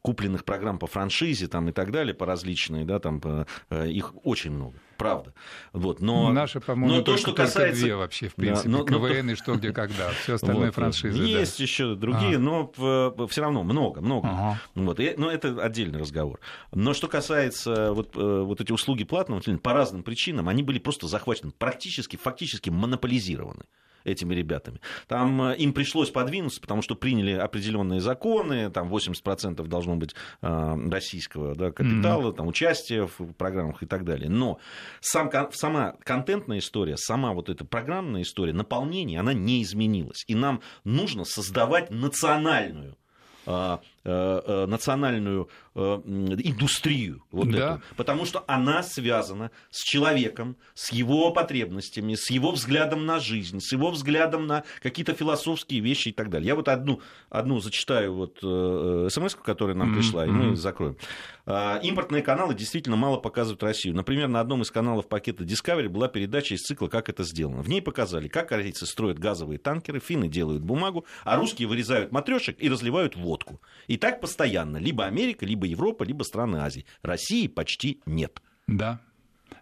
[0.02, 3.21] купленных программ по франшизе там, и так далее, по различные, да, там,
[3.69, 5.34] э, их очень много, правда.
[5.74, 7.84] Вот, но, Наши, по-моему, но то, что касается...
[7.84, 9.32] две вообще, в принципе, да, но, КВН но...
[9.34, 11.21] и что, где, когда, все остальное вот, франшизы.
[11.24, 11.63] Есть да.
[11.63, 12.39] еще другие, а.
[12.39, 14.28] но все равно много, много.
[14.28, 14.62] Ага.
[14.74, 16.39] Вот, и, но это отдельный разговор.
[16.71, 21.08] Но что касается вот, э, вот эти услуги платного, по разным причинам, они были просто
[21.08, 23.65] захвачены, практически, фактически монополизированы
[24.03, 24.79] этими ребятами.
[25.07, 30.77] Там э, им пришлось подвинуться, потому что приняли определенные законы, там 80% должно быть э,
[30.89, 32.35] российского да, капитала, mm-hmm.
[32.35, 34.29] там, участия в программах и так далее.
[34.29, 34.59] Но
[34.99, 40.23] сам, сама контентная история, сама вот эта программная история, наполнение, она не изменилась.
[40.27, 42.97] И нам нужно создавать национальную
[43.45, 47.75] э, национальную индустрию, вот да.
[47.75, 53.59] эту, потому что она связана с человеком, с его потребностями, с его взглядом на жизнь,
[53.59, 56.47] с его взглядом на какие-то философские вещи и так далее.
[56.47, 60.29] Я вот одну, одну зачитаю вот э, смс, которая нам пришла, mm-hmm.
[60.29, 60.97] и мы закроем.
[61.45, 63.95] А, импортные каналы действительно мало показывают Россию.
[63.95, 67.61] Например, на одном из каналов пакета Discovery была передача из цикла «Как это сделано».
[67.61, 72.57] В ней показали, как корейцы строят газовые танкеры, финны делают бумагу, а русские вырезают матрешек
[72.59, 73.61] и разливают водку.
[73.91, 74.77] И так постоянно.
[74.77, 76.86] Либо Америка, либо Европа, либо страны Азии.
[77.01, 78.41] России почти нет.
[78.65, 79.01] Да.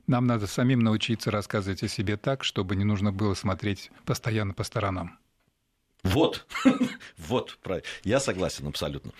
[0.05, 4.63] Нам надо самим научиться рассказывать о себе так, чтобы не нужно было смотреть постоянно по
[4.63, 5.17] сторонам.
[6.03, 6.45] Вот,
[7.17, 7.57] вот,
[8.03, 9.13] я согласен абсолютно.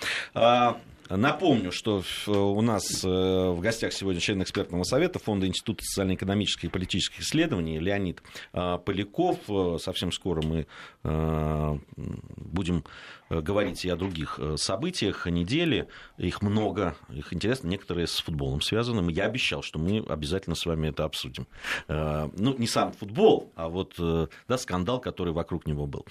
[1.09, 6.67] Напомню, что у нас э, в гостях сегодня член экспертного совета Фонда Института социально-экономических и
[6.67, 8.21] политических исследований Леонид
[8.53, 9.39] а, Поляков.
[9.47, 10.67] Э, совсем скоро мы
[11.03, 12.83] э, будем
[13.29, 15.87] говорить и о других событиях недели.
[16.17, 19.11] Их много, их интересно, некоторые с футболом связаны.
[19.11, 21.45] Я обещал, что мы обязательно с вами это обсудим.
[21.87, 26.07] Ну, не сам футбол, а вот да, скандал, который вокруг него был.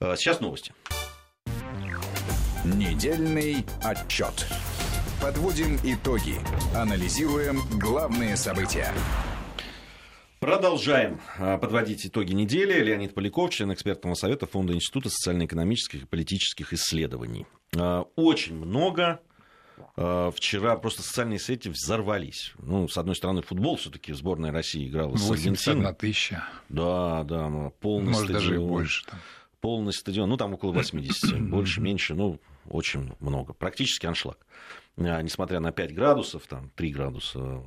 [0.00, 0.72] Сейчас новости.
[2.76, 4.46] Недельный отчет.
[5.22, 6.34] Подводим итоги.
[6.76, 8.92] Анализируем главные события.
[10.38, 12.80] Продолжаем а, подводить итоги недели.
[12.84, 17.46] Леонид Поляков, член экспертного совета Фонда Института социально-экономических и политических исследований.
[17.76, 19.20] А, очень много
[19.96, 22.52] а, Вчера просто социальные сети взорвались.
[22.58, 25.94] Ну, с одной стороны, футбол все-таки сборная России играла с Аргентиной.
[25.94, 26.44] тысяча.
[26.68, 28.34] Да, да, полный Может, стадион.
[28.42, 29.06] даже и больше.
[29.06, 29.18] Там.
[29.60, 32.38] Полный стадион, ну, там около 80, больше, меньше, ну,
[32.70, 33.52] очень много.
[33.52, 34.46] Практически аншлаг.
[34.96, 37.62] А, несмотря на 5 градусов, там 3 градуса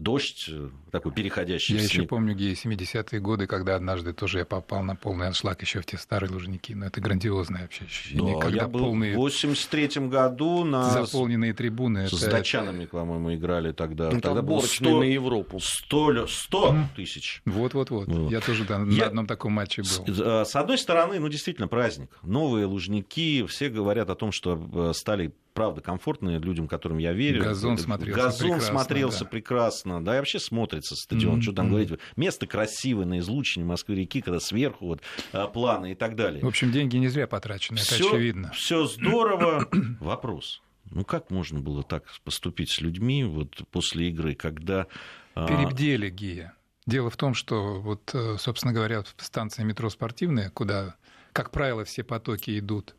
[0.00, 4.44] дождь э, такой переходящий Я в еще помню где 70-е годы, когда однажды тоже я
[4.44, 6.72] попал на полный аншлаг еще в те старые Лужники.
[6.72, 10.90] Но это грандиозное вообще ощущение, Да, когда я был полные в 83 году на...
[10.90, 12.08] заполненные трибуны.
[12.08, 14.08] с это- датчанами, по-моему, играли тогда.
[14.08, 15.60] Это тогда было отборочные 100, на Европу.
[15.60, 17.42] 100, 100 тысяч.
[17.44, 18.08] Вот-вот-вот.
[18.08, 18.30] Вот.
[18.32, 20.14] Я тоже да, на Я- одном таком матче С, был.
[20.24, 22.10] э, с одной стороны, ну, действительно, праздник.
[22.22, 27.42] Новые лужники, все говорят о том, что э, стали, правда, комфортные людям, которым я верю.
[27.42, 29.30] Газон смотрелся Газон прекрасно, смотрелся да.
[29.30, 30.04] прекрасно.
[30.04, 31.34] Да, и вообще смотрится стадион.
[31.34, 31.90] Мгм, Что там говорить.
[32.16, 36.42] Место красивое на излучине Москвы-реки, когда сверху вот э, планы и так далее.
[36.42, 38.50] В общем, деньги не зря потрачены, это Всё- очевидно.
[38.52, 39.68] Все здорово.
[40.00, 40.62] Вопрос.
[40.90, 44.86] Ну как можно было так поступить с людьми вот после игры, когда...
[45.34, 46.54] а, Перебдели Гия.
[46.86, 50.96] Дело в том, что, вот, э, собственно говоря, станция метро спортивная, куда,
[51.32, 52.96] как правило, все потоки идут,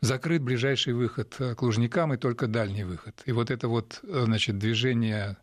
[0.00, 3.22] закрыт ближайший выход э, к Лужникам и только дальний выход.
[3.26, 5.36] И вот это вот, э, значит, движение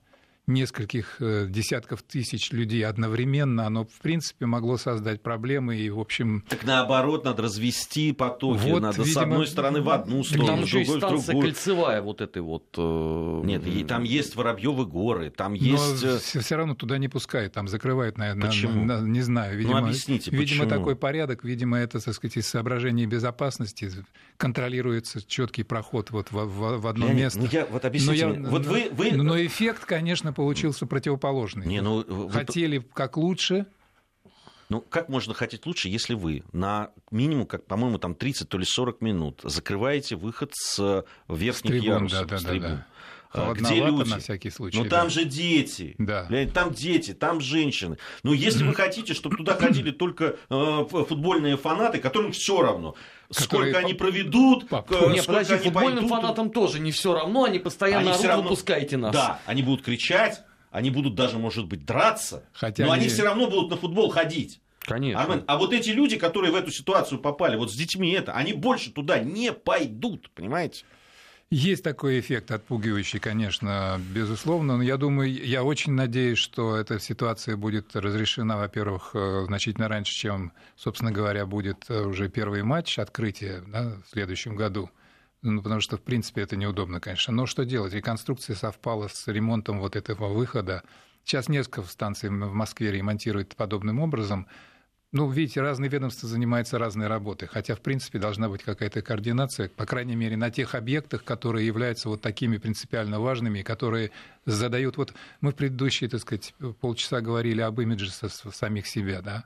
[0.48, 6.44] нескольких э, десятков тысяч людей одновременно, оно, в принципе, могло создать проблемы и, в общем,
[6.50, 8.62] Так наоборот, надо развести потоки.
[8.70, 11.02] Вот, надо с видимо, одной стороны в одну сторону, там с еще и другой в
[11.02, 11.48] станция другую.
[11.48, 12.64] кольцевая вот этой вот.
[12.78, 16.04] э, Нет, и там есть Воробьевы горы, там есть...
[16.04, 18.86] Но э, все, равно туда не пускают, там закрывают, наверное, Почему?
[18.86, 19.58] на- на- не знаю.
[19.58, 20.70] Видимо, объясните, видимо почему?
[20.70, 23.90] такой порядок, видимо, это, так сказать, из соображений безопасности
[24.38, 27.40] контролируется четкий проход вот в, в- в одно Леонид, место.
[27.40, 28.48] ну я, вот Но объясните я- мне.
[28.48, 28.90] Вот вы...
[28.92, 29.12] вы...
[29.12, 31.66] Но эффект, конечно, получился противоположный.
[31.66, 33.66] Не, ну, вы- Хотели как лучше,
[34.70, 38.66] Ну, как можно хотеть лучше, если вы на минимум, как, по-моему, там 30 то ли
[38.66, 42.70] 40 минут закрываете выход с э, верхних трибун, ярусов, да, да, с да, трибун?
[42.70, 42.76] да.
[42.78, 42.95] А, Холодновато
[43.54, 44.10] Где люди?
[44.10, 44.78] на всякий случай.
[44.78, 44.90] Ну да.
[45.02, 45.96] там же дети.
[45.98, 46.28] Да.
[46.54, 47.98] Там дети, там женщины.
[48.24, 52.96] Ну, если вы хотите, чтобы туда ходили только э, футбольные фанаты, которым все равно,
[53.34, 56.10] Которые сколько они проведут, по- э, Не, сколько подожди, они футбольным пойдут.
[56.10, 59.14] фанатам тоже не все равно, они постоянно Они орут, равно- выпускайте нас.
[59.14, 63.24] Да, они будут кричать, они будут даже, может быть, драться, Хотя но они они- все
[63.24, 64.60] равно будут на футбол ходить.
[64.82, 65.20] Конечно.
[65.24, 68.54] Армен, а вот эти люди, которые в эту ситуацию попали, вот с детьми это, они
[68.54, 70.84] больше туда не пойдут, понимаете?
[71.52, 74.78] Есть такой эффект отпугивающий, конечно, безусловно.
[74.78, 80.14] Но я думаю, я очень надеюсь, что эта ситуация будет разрешена, во-первых, э, значительно раньше,
[80.16, 84.90] чем, собственно говоря, будет э, уже первый матч открытия да, в следующем году.
[85.44, 87.32] Ну, потому что, в принципе, это неудобно, конечно.
[87.32, 87.94] Но что делать?
[87.94, 90.82] Реконструкция совпала с ремонтом вот этого выхода.
[91.24, 94.48] Сейчас несколько станций в Москве ремонтируют подобным образом.
[95.18, 99.86] Ну, видите, разные ведомства занимаются разной работой, хотя, в принципе, должна быть какая-то координация, по
[99.86, 104.12] крайней мере, на тех объектах, которые являются вот такими принципиально важными, которые
[104.46, 104.98] задают...
[104.98, 109.46] Вот мы в предыдущие, так сказать, полчаса говорили об имидже самих себя, да?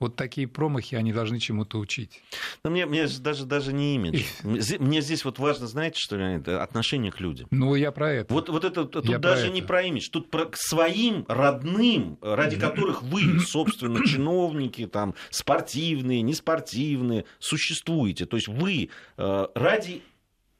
[0.00, 2.22] Вот такие промахи, они должны чему-то учить.
[2.64, 4.22] Но мне, мне же даже, даже не имидж.
[4.42, 7.48] Мне здесь вот важно, знаете, что, Леонид, отношение к людям.
[7.50, 8.32] Ну, я про это.
[8.32, 9.54] Вот, вот это тут Я про даже это.
[9.54, 16.22] не про имидж, тут про к своим родным, ради которых вы, собственно, чиновники, там, спортивные,
[16.22, 18.24] неспортивные, существуете.
[18.24, 20.02] То есть вы э, ради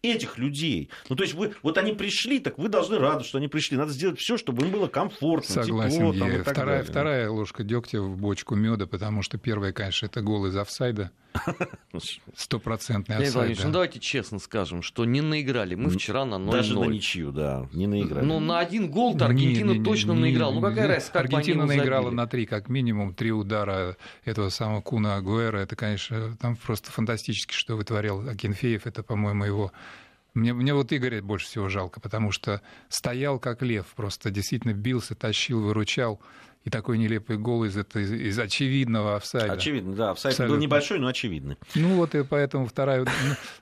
[0.02, 0.88] этих людей.
[1.08, 3.76] Ну, то есть вы, вот они пришли, так вы должны радоваться, что они пришли.
[3.76, 6.12] Надо сделать все, чтобы им было комфортно, Согласен, тепло.
[6.14, 6.90] там, и так вторая, далее.
[6.90, 11.10] вторая ложка дегтя в бочку меда, потому что первая, конечно, это гол из офсайда.
[12.34, 13.34] Стопроцентный офсайд.
[13.34, 15.74] Владимирович, ну давайте честно скажем, что не наиграли.
[15.74, 16.50] Мы вчера на 0-0.
[16.50, 18.24] Даже на ничью, да, не наиграли.
[18.24, 20.54] Ну, на один гол-то Аргентина точно наиграла.
[20.54, 25.58] Ну, какая разница, Аргентина наиграла на три, как минимум, три удара этого самого Куна Агуэра.
[25.58, 28.86] Это, конечно, там просто фантастически, что вытворял Акинфеев.
[28.86, 29.72] Это, по-моему, его...
[30.34, 35.14] Мне, мне вот Игоря больше всего жалко, потому что стоял как лев, просто действительно бился,
[35.14, 36.20] тащил, выручал.
[36.62, 39.54] И такой нелепый гол из, это, из, из очевидного офсайда.
[39.54, 40.56] Очевидно, да, был Абсолютно.
[40.56, 41.56] небольшой, но очевидный.
[41.74, 43.06] Ну вот и поэтому вторая...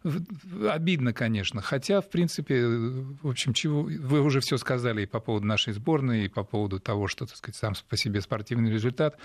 [0.03, 1.63] ну, Обидно, конечно.
[1.63, 3.83] Хотя, в принципе, в общем, чего...
[3.83, 7.37] Вы уже все сказали и по поводу нашей сборной, и по поводу того, что, так
[7.37, 9.17] сказать, сам по себе спортивный результат.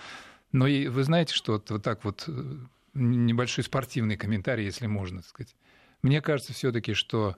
[0.51, 2.56] Но и вы знаете, что вот, вот так вот э,
[2.93, 5.56] небольшой спортивный комментарий, если можно, так сказать.
[6.04, 7.38] Мне кажется все-таки, что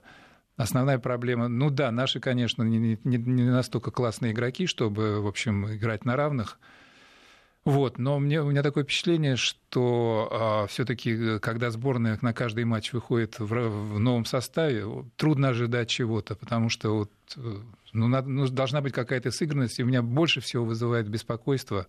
[0.56, 1.48] основная проблема...
[1.48, 6.16] Ну да, наши, конечно, не, не- не настолько классные игроки, чтобы, в общем, играть на
[6.16, 6.58] равных.
[7.64, 13.40] Вот, но мне, у меня такое впечатление, что все-таки, когда сборная на каждый матч выходит
[13.40, 14.84] в, в новом составе,
[15.16, 17.56] трудно ожидать чего-то, потому что вот, э,
[17.92, 21.88] ну, надо- ну, должна быть какая-то сыгранность, и у меня больше всего вызывает беспокойство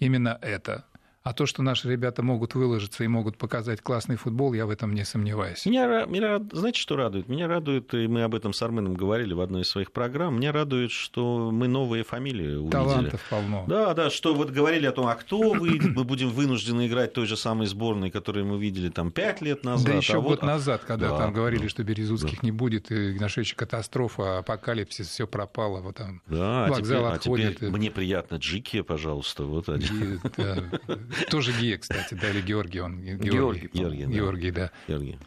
[0.00, 0.84] именно это.
[1.28, 4.94] А то, что наши ребята могут выложиться и могут показать классный футбол, я в этом
[4.94, 5.66] не сомневаюсь.
[5.66, 7.28] Меня, меня знаете, что радует?
[7.28, 10.52] Меня радует, и мы об этом с Арменом говорили в одной из своих программ, меня
[10.52, 12.70] радует, что мы новые фамилии увидели.
[12.70, 13.66] Талантов полно.
[13.68, 17.26] Да, да, что вот говорили о том, а кто выйдет, мы будем вынуждены играть той
[17.26, 19.86] же самой сборной, которую мы видели там пять лет назад.
[19.86, 20.42] Да еще а год вот...
[20.44, 22.46] назад, когда да, там говорили, да, что Березутских да.
[22.46, 27.12] не будет, и нашедшая катастрофа, апокалипсис, все пропало, вот там Да, а вокзал теперь, а
[27.12, 27.56] отходит.
[27.56, 29.84] теперь и- мне приятно, Джики, пожалуйста, вот они.
[29.84, 30.64] и, да,
[31.30, 33.00] Тоже Гия, кстати, да, или Георгий он.
[33.00, 34.10] Георгий, Георгий, да.
[34.12, 34.70] Георгий, да.
[34.86, 35.18] Георгий.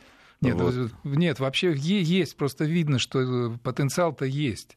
[0.42, 0.74] Нет, Вот.
[1.04, 4.76] ну, нет, вообще есть, просто видно, что э, потенциал-то есть.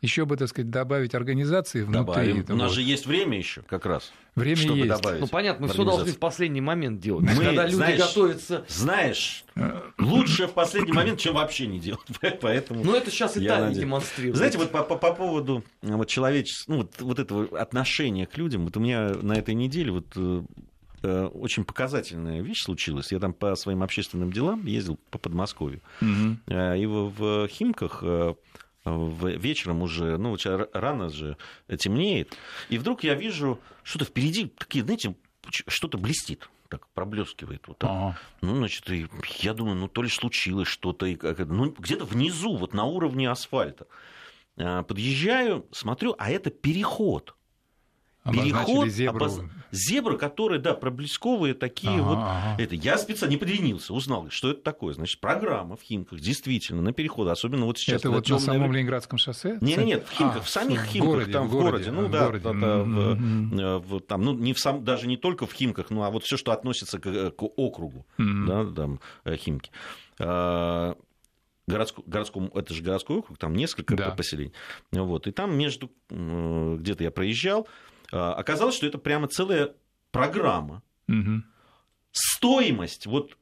[0.00, 2.00] Еще бы, так сказать, добавить организации внутри.
[2.00, 2.44] Добавим.
[2.48, 2.74] У нас вот.
[2.74, 4.12] же есть время еще как раз.
[4.36, 4.88] Время чтобы есть.
[4.88, 5.20] добавить.
[5.20, 7.24] Ну, понятно, мы все должны в последний момент делать.
[7.24, 8.64] Мы, Когда люди знаешь, готовятся...
[8.68, 9.44] Знаешь,
[9.98, 12.06] лучше в последний момент, чем вообще не делать.
[12.40, 12.84] Поэтому...
[12.84, 14.36] Ну, это сейчас Италия демонстрирует.
[14.36, 18.38] Знаете, вот по, по- по поводу э, вот, человеческого, ну, вот, вот этого отношения к
[18.38, 20.42] людям, вот у меня на этой неделе вот э,
[21.02, 23.10] э, очень показательная вещь случилась.
[23.10, 25.80] Я там по своим общественным делам ездил по Подмосковью.
[26.46, 28.34] Э, И в, в Химках э,
[28.96, 30.36] вечером уже, ну,
[30.72, 31.36] рано же
[31.78, 32.36] темнеет,
[32.68, 35.14] и вдруг я вижу, что-то впереди, такие, знаете,
[35.50, 37.90] что-то блестит, так проблескивает вот так.
[37.90, 38.18] Ага.
[38.42, 39.06] Ну, значит, и
[39.40, 43.30] я думаю, ну, то ли случилось что-то, и как ну, где-то внизу, вот на уровне
[43.30, 43.86] асфальта.
[44.58, 47.34] А, Подъезжаю, смотрю, а это переход.
[48.24, 49.24] Переход, зебру.
[49.26, 52.18] обоз- зебры, которые, да, проблесковые такие Ага, вот.
[52.18, 52.56] ага.
[52.62, 54.92] Это я специально не поленился, узнал, что это такое.
[54.92, 58.00] Значит, программа в Химках, действительно, на переходы, особенно вот сейчас.
[58.00, 58.72] Это на вот на самом.
[58.72, 59.56] Ленинградском шоссе?
[59.62, 61.90] Нет, нет, нет, в Химках, А, в самих в Химках, городе, там в городе, городе,
[61.92, 62.44] ну в да, городе.
[62.44, 65.88] да, да, в- э, в- там, ну не в сам, даже не только в Химках,
[65.90, 68.46] ну а вот все, что относится к, к округу, Мгм.
[68.46, 69.70] да, там э, Химки.
[70.18, 70.96] А,
[71.66, 74.10] городско- городском, это же городской округ, там несколько Да.
[74.10, 74.52] поселений.
[74.92, 77.68] Вот, и там между, э, где-то я проезжал,
[78.10, 79.74] оказалось, что это прямо целая
[80.10, 80.82] программа.
[81.06, 81.44] Мгм.
[82.12, 83.37] Стоимость вот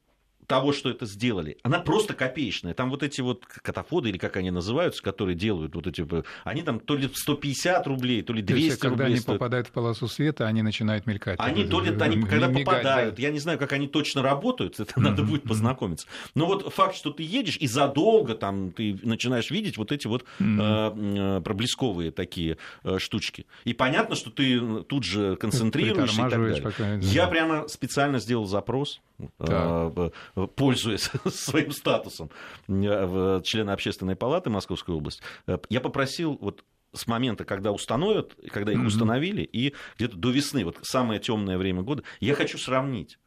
[0.47, 2.73] того, что это сделали, она просто копеечная.
[2.73, 6.07] Там вот эти вот катафоды, или как они называются, которые делают вот эти...
[6.09, 9.17] э, Они там то ли 150 рублей, то ли То есть, 200 когда рублей они
[9.17, 9.39] стоят.
[9.39, 11.37] попадают в полосу света, они начинают мелькать.
[11.39, 13.21] Они Это то ли они м- когда мигать, попадают, да.
[13.21, 16.07] я не знаю, как они точно работают, это надо Мгм, будет познакомиться.
[16.33, 20.23] Но вот факт, что ты едешь, и задолго там ты начинаешь видеть вот эти вот
[20.39, 20.61] Мгм.
[20.61, 20.93] э,
[21.37, 23.45] э, проблесковые такие э, штучки.
[23.65, 26.61] И понятно, что ты тут же концентрируешься и так далее.
[26.61, 32.29] пока- Я прямо специально сделал запрос, э, э, пользуясь своим статусом
[32.67, 35.23] э, члена общественной палаты Московской области.
[35.69, 40.77] Я попросил вот с момента, когда установят, когда их установили, и где-то до весны, вот
[40.81, 43.19] самое темное время года, я хочу сравнить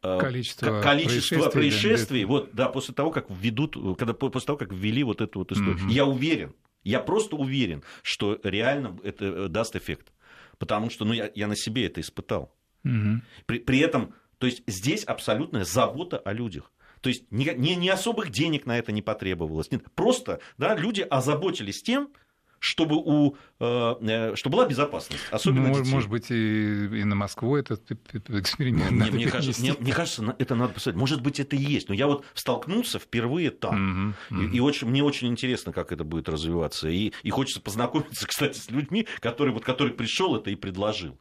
[0.00, 4.72] Количество количество происшествий, да, происшествий, вот, да, после того, как введут, когда, после того, как
[4.72, 5.76] ввели вот эту вот историю.
[5.76, 5.88] Мгм.
[5.88, 10.12] Я уверен, я просто уверен, что реально это даст эффект.
[10.58, 12.52] Потому что ну, я, я на себе это испытал.
[13.46, 16.70] При, при этом, то есть здесь абсолютная забота о людях.
[17.00, 19.70] То есть ни, ни, ни особых денег на это не потребовалось.
[19.70, 22.08] Нет, просто да, люди озаботились тем,
[22.60, 25.92] чтобы, у, э, э, чтобы была безопасность, особенно Мож- детей.
[25.92, 30.34] Может быть, и, и на Москву этот эксперимент Мне, надо мне кажется, мне, мне кажется,
[30.38, 30.98] это надо посмотреть.
[30.98, 31.88] Может быть, это и есть.
[31.88, 34.14] Но я вот столкнулся впервые там.
[34.30, 34.50] Мгм.
[34.50, 36.88] И, и очень, мне очень интересно, как это будет развиваться.
[36.88, 41.16] И, и хочется познакомиться, кстати, с людьми, который, вот, который пришел это и предложил.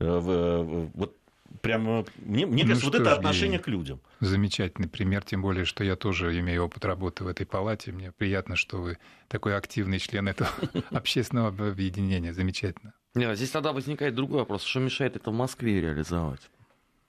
[0.00, 1.16] Э, в- в- вот
[1.62, 4.00] прямо, мне, мне Ну кажется, вот это ж, отношение к людям.
[4.20, 7.92] Замечательный пример, тем более, что я тоже имею опыт работы в этой палате.
[7.92, 10.50] Мне приятно, что вы такой активный член этого
[10.90, 12.32] общественного объединения.
[12.32, 12.92] Замечательно.
[13.14, 14.64] Не, Здесь тогда возникает другой вопрос.
[14.64, 16.40] Что мешает это в Москве реализовать?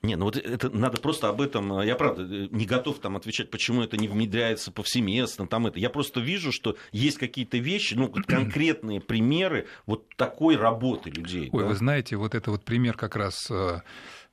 [0.02, 1.82] Не, ну вот это надо просто об этом.
[1.82, 5.48] Я правда э, не готов там отвечать, почему это не внедряется повсеместно.
[5.48, 5.80] Там это.
[5.80, 11.50] Я просто вижу, что есть какие-то вещи, ну, конкретные примеры вот такой работы людей.
[11.52, 11.70] Ой, да.
[11.70, 13.82] вы знаете, вот это вот пример как раз, э,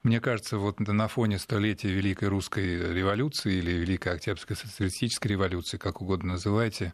[0.03, 6.03] мне кажется, вот на фоне столетия Великой Русской революции или Великой Октябрьской социалистической революции, как
[6.03, 6.92] угодно называйте,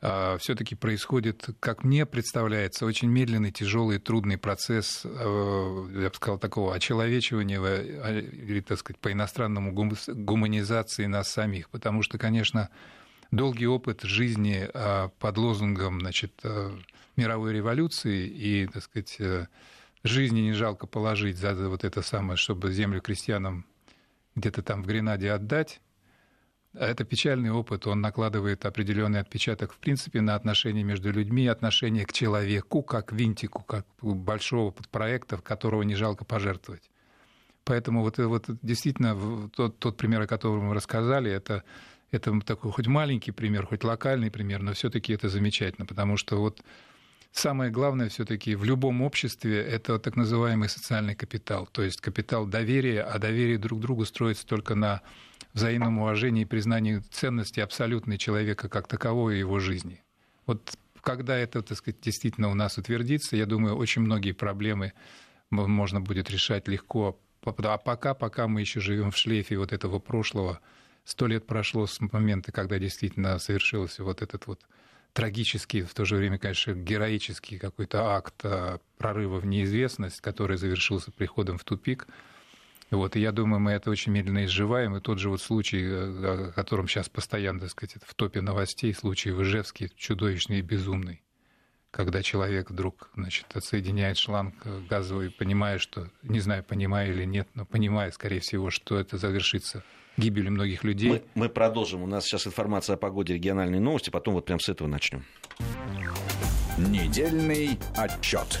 [0.00, 6.74] все-таки происходит, как мне представляется, очень медленный, тяжелый, трудный процесс, э, я бы сказал, такого
[6.74, 11.68] очеловечивания э, или, так сказать, по-иностранному гум- гуманизации нас самих.
[11.68, 12.70] Потому что, конечно,
[13.30, 16.70] долгий опыт жизни э, под лозунгом значит, э,
[17.16, 19.48] мировой революции и, так сказать, э,
[20.02, 23.66] жизни не жалко положить за вот это самое, чтобы землю крестьянам
[24.34, 25.82] где-то там в Гренаде отдать.
[26.72, 32.06] А Это печальный опыт, он накладывает определенный отпечаток, в принципе, на отношения между людьми, отношение
[32.06, 36.88] к человеку, как винтику, как большого проекта, которого не жалко пожертвовать.
[37.64, 41.64] Поэтому вот, вот действительно тот, тот пример, о котором мы рассказали, это,
[42.12, 46.62] это такой хоть маленький пример, хоть локальный пример, но все-таки это замечательно, потому что вот
[47.32, 53.02] самое главное все-таки в любом обществе это так называемый социальный капитал, то есть капитал доверия,
[53.02, 55.02] а доверие друг к другу строится только на
[55.52, 60.02] взаимном уважении и признании ценности абсолютной человека как такового и его жизни.
[60.46, 64.92] Вот когда это, так сказать, действительно у нас утвердится, я думаю, очень многие проблемы
[65.50, 67.18] можно будет решать легко.
[67.42, 70.60] А пока, пока мы еще живем в шлейфе вот этого прошлого,
[71.04, 74.60] сто лет прошло с момента, когда действительно совершился вот этот вот
[75.12, 81.10] трагический, в то же время, конечно, героический какой-то акт а, прорыва в неизвестность, который завершился
[81.10, 82.06] приходом в тупик.
[82.90, 84.96] Вот, и я думаю, мы это очень медленно изживаем.
[84.96, 88.92] И тот же вот случай, э, о котором сейчас постоянно, так сказать, в топе новостей,
[88.92, 91.22] случай в Ижевске, чудовищный и безумный.
[91.92, 94.54] Когда человек вдруг, значит, отсоединяет шланг
[94.88, 99.82] газовый, понимая, что, не знаю, понимая или нет, но понимая, скорее всего, что это завершится
[100.16, 101.10] гибелью многих людей.
[101.10, 102.02] Мы, мы продолжим.
[102.02, 105.24] У нас сейчас информация о погоде, региональные новости, потом вот прям с этого начнем.
[106.78, 108.60] Недельный отчет.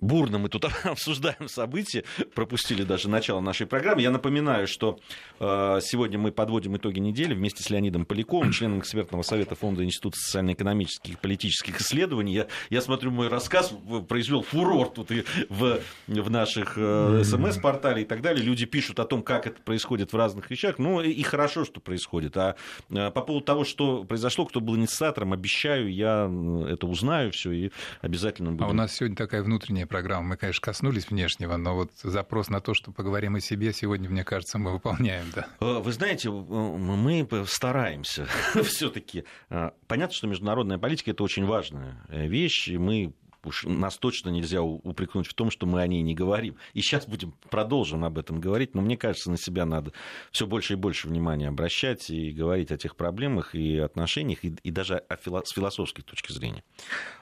[0.00, 4.02] бурно мы тут обсуждаем события, пропустили даже начало нашей программы.
[4.02, 4.98] Я напоминаю, что
[5.40, 10.18] э, сегодня мы подводим итоги недели вместе с Леонидом Поляковым, членом экспертного совета Фонда Института
[10.18, 12.32] социально-экономических и политических исследований.
[12.32, 13.72] Я, я смотрю, мой рассказ
[14.08, 18.44] произвел фурор тут и в, в наших э, смс-портале и так далее.
[18.44, 20.78] Люди пишут о том, как это происходит в разных вещах.
[20.78, 22.36] Ну, и хорошо, что происходит.
[22.36, 22.56] А
[22.90, 26.30] э, по поводу того, что произошло, кто был инициатором, обещаю, я
[26.68, 27.70] это узнаю все и
[28.00, 28.64] обязательно буду.
[28.64, 30.28] А у нас сегодня такая внутренняя программа.
[30.28, 34.24] Мы, конечно, коснулись внешнего, но вот запрос на то, что поговорим о себе, сегодня, мне
[34.24, 35.26] кажется, мы выполняем.
[35.34, 35.48] Да.
[35.60, 38.28] Э, вы знаете, мы стараемся
[38.64, 39.24] все-таки.
[39.50, 43.14] Э, понятно, что международная политика это очень важная э, вещь, и мы
[43.44, 46.56] уж нас точно нельзя упрекнуть в том, что мы о ней не говорим.
[46.74, 49.92] И сейчас будем продолжим об этом говорить, но мне кажется, на себя надо
[50.30, 54.70] все больше и больше внимания обращать и говорить о тех проблемах и отношениях, и, и
[54.70, 56.62] даже о фило, с философской точки зрения.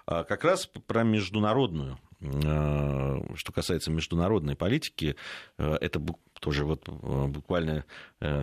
[0.06, 5.16] А как раз про международную Э, что касается международной политики,
[5.58, 6.00] э, это
[6.40, 7.84] тоже вот э, буквально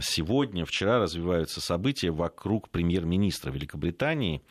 [0.02, 4.44] сегодня, вчера развиваются события вокруг премьер-министра Великобритании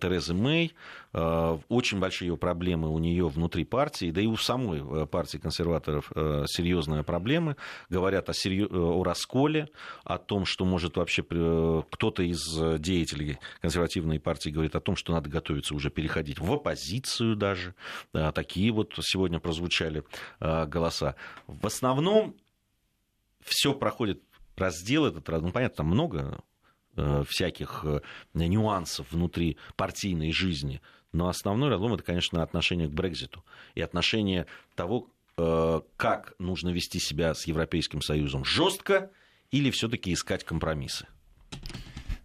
[0.00, 0.74] Терезы Мэй.
[1.12, 6.10] Очень большие проблемы у нее внутри партии, да и у самой партии консерваторов
[6.46, 7.56] серьезные проблемы.
[7.88, 8.68] Говорят о, серьез...
[8.70, 9.68] о расколе,
[10.04, 12.42] о том, что может вообще кто-то из
[12.80, 17.74] деятелей консервативной партии говорит о том, что надо готовиться уже переходить в оппозицию даже
[18.12, 20.04] такие вот сегодня прозвучали
[20.40, 21.16] голоса.
[21.46, 22.34] В основном
[23.40, 24.22] все проходит
[24.56, 26.38] раздел этот, ну, понятно, там много э,
[27.24, 28.00] всяких э,
[28.34, 30.80] нюансов внутри партийной жизни,
[31.12, 36.98] но основной разлом это, конечно, отношение к Брекзиту и отношение того, э, как нужно вести
[36.98, 39.10] себя с Европейским Союзом жестко
[39.50, 41.06] или все-таки искать компромиссы.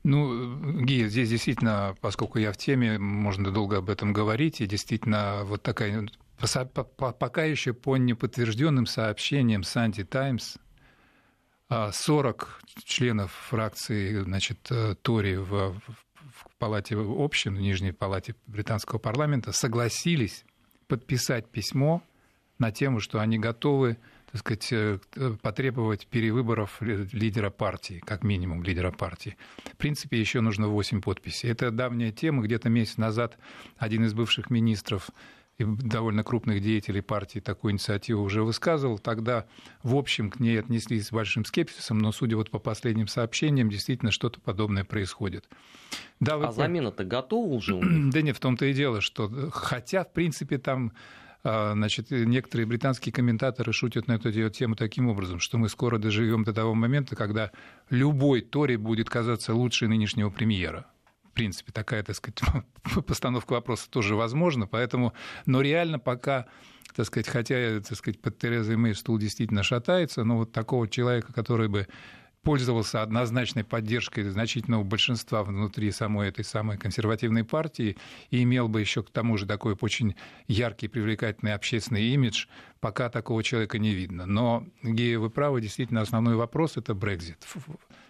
[0.04, 5.42] Ну, Гия, здесь действительно, поскольку я в теме, можно долго об этом говорить, и действительно
[5.44, 6.08] вот такая,
[6.96, 10.56] пока еще по неподтвержденным сообщениям Санди Таймс,
[11.70, 19.52] 40 членов фракции значит, э, Тори в, в палате общин, в Нижней палате британского парламента
[19.52, 20.46] согласились
[20.88, 22.02] подписать письмо
[22.58, 23.98] на тему, что они готовы
[24.32, 25.00] так сказать, э,
[25.42, 29.38] потребовать перевыборов лидера партии, как минимум лидера партии.
[29.74, 31.50] В принципе, еще нужно 8 подписей.
[31.50, 32.44] Это давняя тема.
[32.44, 33.40] Где-то месяц назад
[33.78, 35.10] один из бывших министров
[35.60, 38.97] и довольно крупных деятелей партии такую инициативу уже высказывал.
[38.97, 39.45] Тогда,
[39.84, 44.12] в общем, к ней отнеслись с большим скепсисом, но, судя вот по последним сообщениям, действительно
[44.12, 45.49] что-то подобное происходит.
[46.22, 46.45] Да, вы...
[46.45, 47.80] А замена-то готова уже?
[48.10, 50.93] Да нет, в том-то и дело, что хотя, в принципе, там
[51.43, 56.43] а, значит, некоторые британские комментаторы шутят на эту тему таким образом, что мы скоро доживем
[56.43, 57.51] до того момента, когда
[57.89, 60.86] любой Тори будет казаться лучше нынешнего премьера.
[61.30, 62.42] В принципе, такая, так сказать,
[63.08, 65.14] постановка вопроса тоже возможна, поэтому,
[65.46, 66.48] но реально пока
[66.96, 71.32] так сказать, хотя, так сказать, под Терезой Мэй стул действительно шатается, но вот такого человека,
[71.32, 71.88] который бы
[72.42, 77.98] пользовался однозначной поддержкой значительного большинства внутри самой этой самой консервативной партии
[78.30, 80.16] и имел бы еще к тому же такой очень
[80.48, 82.48] яркий, привлекательный общественный имидж,
[82.80, 84.26] пока такого человека не видно.
[84.26, 87.46] Но, Гея, вы правы, действительно, основной вопрос– это Брекзит.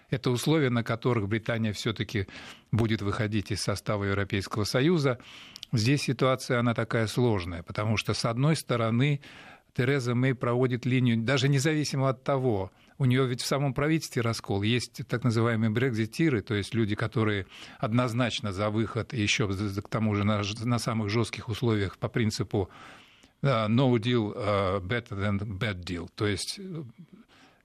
[0.09, 2.27] Это условия, на которых Британия все-таки
[2.71, 5.19] будет выходить из состава Европейского Союза.
[5.71, 9.21] Здесь ситуация, она такая сложная, потому что, с одной стороны,
[9.75, 14.61] Тереза Мэй проводит линию, даже независимо от того, у нее ведь в самом правительстве раскол.
[14.61, 17.45] Есть так называемые брекзитиры, то есть люди, которые
[17.77, 22.69] однозначно за выход, еще к тому же на, на самых жестких условиях по принципу
[23.41, 26.09] uh, no deal uh, better than bad deal.
[26.15, 26.59] То есть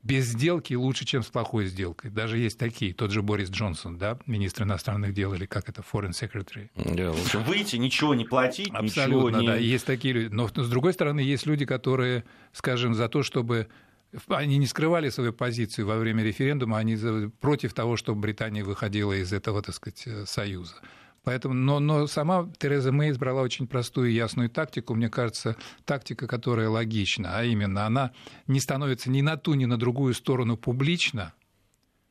[0.04, 2.10] без сделки лучше, чем с плохой сделкой.
[2.10, 2.92] Даже есть такие.
[2.92, 6.68] Тот же Борис Джонсон, да, министр иностранных дел, или как это, foreign secretary.
[6.76, 9.46] Да, лучше выйти, ничего не платить, Абсолютно, ничего не...
[9.46, 9.56] да.
[9.56, 10.32] Есть такие люди.
[10.32, 13.68] Но, с другой стороны, есть люди, которые, скажем, за то, чтобы
[14.28, 16.96] они не скрывали свою позицию во время референдума, они
[17.40, 20.74] против того, чтобы Британия выходила из этого, так сказать, э, союза.
[21.24, 25.56] Поэтому, но, но сама Тереза Мэй избрала очень простую и ясную тактику, мне кажется,
[25.86, 28.12] тактика, которая логична, а именно она
[28.46, 31.32] не становится ни на ту, ни на другую сторону публично,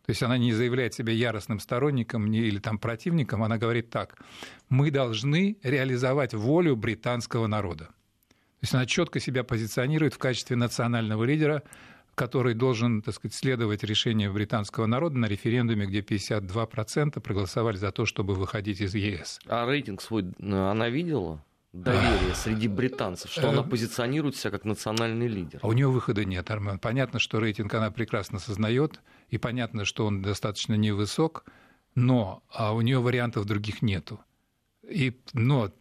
[0.05, 4.17] то есть она не заявляет себя яростным сторонником или там противником, она говорит так,
[4.67, 7.85] мы должны реализовать волю британского народа.
[7.85, 11.63] То есть она четко себя позиционирует в качестве национального лидера,
[12.15, 18.05] который должен, так сказать, следовать решению британского народа на референдуме, где 52% проголосовали за то,
[18.05, 19.39] чтобы выходить из ЕС.
[19.47, 21.43] А рейтинг свой э, она видела?
[21.73, 25.59] доверие среди британцев, что она позиционирует себя как национальный лидер.
[25.63, 26.77] А у нее выхода нет, Армен.
[26.77, 31.45] Понятно, что рейтинг она прекрасно сознает, и понятно, что он достаточно невысок,
[31.95, 34.19] но а у нее вариантов других нету.
[34.87, 35.71] И, но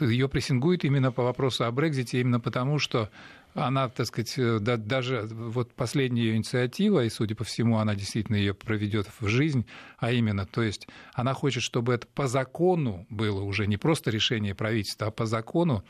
[0.00, 3.10] ее прессингуют именно по вопросу о Брекзите, именно потому, что
[3.54, 7.94] она, так сказать, э, да, даже вот последняя ее инициатива, и, судя по всему, она
[7.94, 9.66] действительно ее проведет в жизнь,
[9.98, 14.54] а именно, то есть она хочет, чтобы это по закону было уже не просто решение
[14.54, 15.84] правительства, а по закону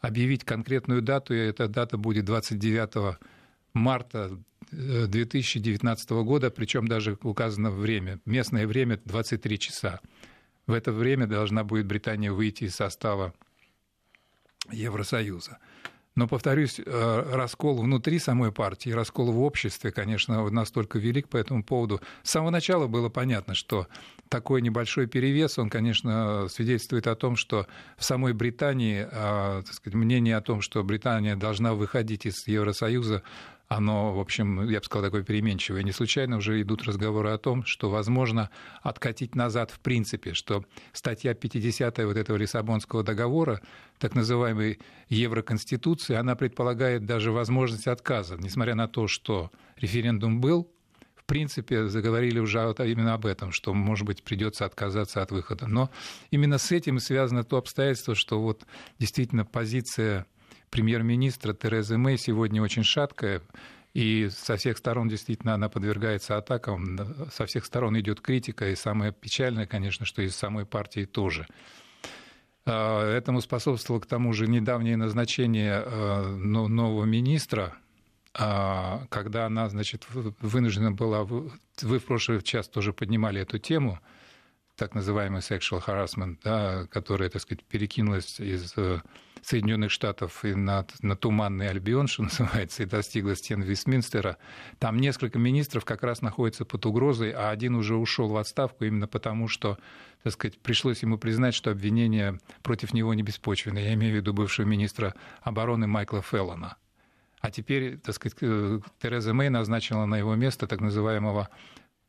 [0.00, 3.18] объявить конкретную дату, и эта дата будет 29
[3.72, 4.38] марта
[4.70, 10.00] 2019 э, года, причем даже указано время, местное время 23 часа.
[10.66, 13.34] В это время должна будет Британия выйти из состава
[14.70, 15.58] Евросоюза.
[16.16, 21.62] Но, повторюсь, э, раскол внутри самой партии, раскол в обществе, конечно, настолько велик по этому
[21.62, 22.00] поводу.
[22.24, 23.86] С самого начала было понятно, что
[24.28, 29.94] такой небольшой перевес, он, конечно, свидетельствует о том, что в самой Британии а, так сказать,
[29.94, 33.22] мнение о том, что Британия должна выходить из Евросоюза,
[33.70, 35.84] оно, в общем, я бы сказал, такое переменчивое.
[35.84, 38.50] Не случайно уже идут разговоры о том, что возможно
[38.82, 43.60] откатить назад в принципе, что статья 50 вот этого Лиссабонского договора,
[44.00, 50.68] так называемой Евроконституции, она предполагает даже возможность отказа, несмотря на то, что референдум был,
[51.14, 55.68] в принципе, заговорили уже именно об этом, что, может быть, придется отказаться от выхода.
[55.68, 55.90] Но
[56.32, 58.66] именно с этим связано то обстоятельство, что вот
[58.98, 60.26] действительно позиция
[60.70, 63.42] премьер-министра Терезы Мэй сегодня очень шаткая,
[63.92, 66.98] и со всех сторон действительно она подвергается атакам,
[67.32, 71.46] со всех сторон идет критика, и самое печальное, конечно, что из самой партии тоже.
[72.66, 77.74] А, этому способствовало к тому же недавнее назначение а, нового министра,
[78.32, 81.24] а, когда она, значит, вынуждена была...
[81.24, 83.98] Вы в прошлый час тоже поднимали эту тему,
[84.76, 89.00] так называемый sexual harassment, да, которая, так сказать, перекинулась из э,
[89.42, 94.36] Соединенных Штатов и на, на Туманный Альбион, что называется, и достигла стен Вестминстера,
[94.78, 99.06] там несколько министров как раз находятся под угрозой, а один уже ушел в отставку именно
[99.06, 99.78] потому, что,
[100.22, 103.78] так сказать, пришлось ему признать, что обвинения против него не беспочвены.
[103.78, 106.76] Я имею в виду бывшего министра обороны Майкла Феллона.
[107.40, 111.48] А теперь, так сказать, э, Тереза Мэй назначила на его место так называемого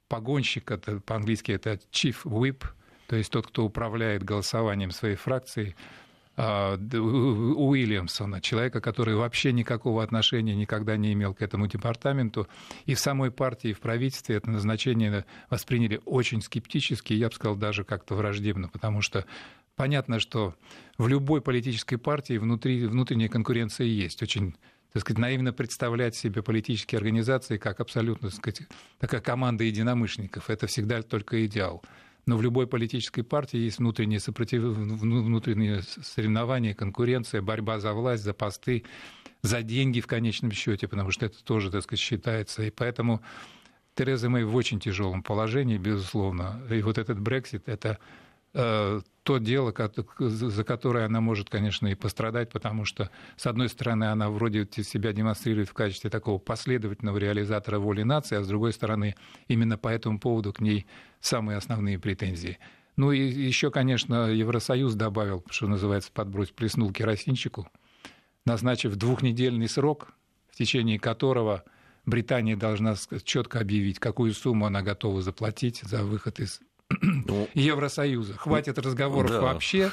[0.09, 2.65] погонщика, по-английски это chief whip,
[3.07, 5.75] то есть тот, кто управляет голосованием своей фракции,
[6.37, 12.47] Уильямсона, человека, который вообще никакого отношения никогда не имел к этому департаменту.
[12.85, 17.57] И в самой партии, и в правительстве это назначение восприняли очень скептически, я бы сказал,
[17.57, 19.25] даже как-то враждебно, потому что
[19.75, 20.55] понятно, что
[20.97, 24.23] в любой политической партии внутри, внутренняя конкуренция есть.
[24.23, 24.55] Очень
[24.93, 28.61] так сказать, наивно представлять себе политические организации как абсолютно, так сказать,
[28.99, 30.49] такая команда единомышленников.
[30.49, 31.81] Это всегда только идеал
[32.25, 34.61] но в любой политической партии есть внутренние, сопротив...
[34.63, 38.83] внутренние соревнования, конкуренция, борьба за власть, за посты,
[39.41, 42.63] за деньги в конечном счете, потому что это тоже, так сказать, считается.
[42.63, 43.21] И поэтому
[43.95, 46.61] Тереза Мэй в очень тяжелом положении, безусловно.
[46.69, 47.97] И вот этот Брексит– это
[48.53, 49.73] то дело,
[50.19, 55.13] за которое она может, конечно, и пострадать, потому что, с одной стороны, она вроде себя
[55.13, 59.15] демонстрирует в качестве такого последовательного реализатора воли нации, а с другой стороны,
[59.47, 60.85] именно по этому поводу к ней
[61.21, 62.57] самые основные претензии.
[62.97, 67.69] Ну и еще, конечно, Евросоюз добавил, что называется, подбрось, плеснул керосинчику,
[68.45, 70.09] назначив двухнедельный срок,
[70.49, 71.63] в течение которого
[72.05, 76.59] Британия должна четко объявить, какую сумму она готова заплатить за выход из
[77.53, 78.33] Евросоюза.
[78.33, 79.41] Хватит разговоров да.
[79.41, 79.91] вообще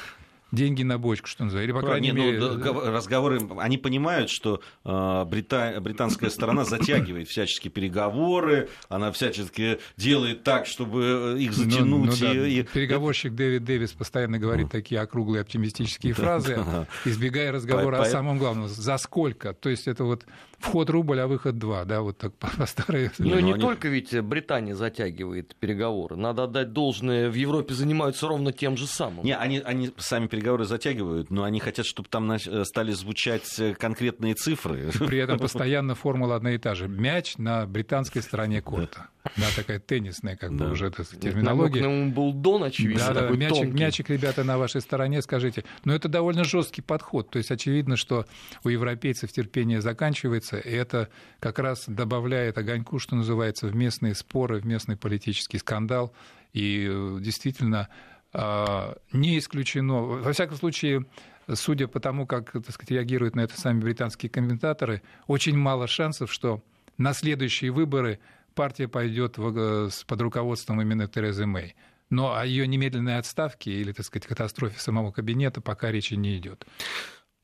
[0.51, 1.71] деньги на бочку, что называется.
[1.71, 2.39] Или, по крайней не, ну, мере...
[2.39, 5.77] Ну, разговоры, они понимают, что э, брита...
[5.79, 12.19] британская сторона затягивает всячески переговоры, она всячески делает так, чтобы их ну, затянуть.
[12.21, 12.47] Ну, ну, да.
[12.47, 12.63] и...
[12.63, 14.69] Переговорщик Дэвид Дэвис постоянно говорит ну.
[14.71, 16.57] такие округлые оптимистические фразы,
[17.05, 18.67] избегая разговора о самом главном.
[18.67, 19.53] За сколько?
[19.53, 20.25] То есть это вот
[20.59, 23.09] вход рубль, а выход два, да, вот так по, по старой...
[23.17, 26.15] Ну, Не, не они- только ведь Британия затягивает переговоры.
[26.15, 29.25] Надо отдать должное, в Европе занимаются ровно тем же самым.
[29.25, 33.73] Не, они, они сами переговоры затягивают, но они хотят, чтобы там э, стали звучать э,
[33.73, 34.91] конкретные цифры.
[34.99, 36.87] При этом постоянно формула одна и та же.
[36.87, 39.07] Мяч на британской стороне корта.
[39.35, 41.81] Да, такая теннисная, как бы уже Намек терминология.
[41.81, 43.73] на Умблдон, очевидно, Да, да, мячик, тонкий.
[43.73, 45.65] мячик, ребята, на вашей стороне, скажите.
[45.83, 47.29] Но это довольно жесткий подход.
[47.29, 48.25] То есть очевидно, что
[48.63, 51.09] у европейцев терпение заканчивается, и это
[51.39, 56.13] как раз добавляет огоньку, что называется, в местные споры, в местный политический скандал.
[56.53, 57.89] И э, действительно
[58.31, 61.05] а, не исключено, во всяком случае,
[61.53, 66.31] судя по тому, как так сказать, реагируют на это сами британские комментаторы, очень мало шансов,
[66.31, 66.63] что
[66.97, 68.19] на следующие выборы
[68.59, 71.75] партия пойдет э, под руководством именно Терезы Мэй.
[72.09, 76.65] Но о ее немедленной отставке или, так сказать, катастрофе самого кабинета пока речи не идет.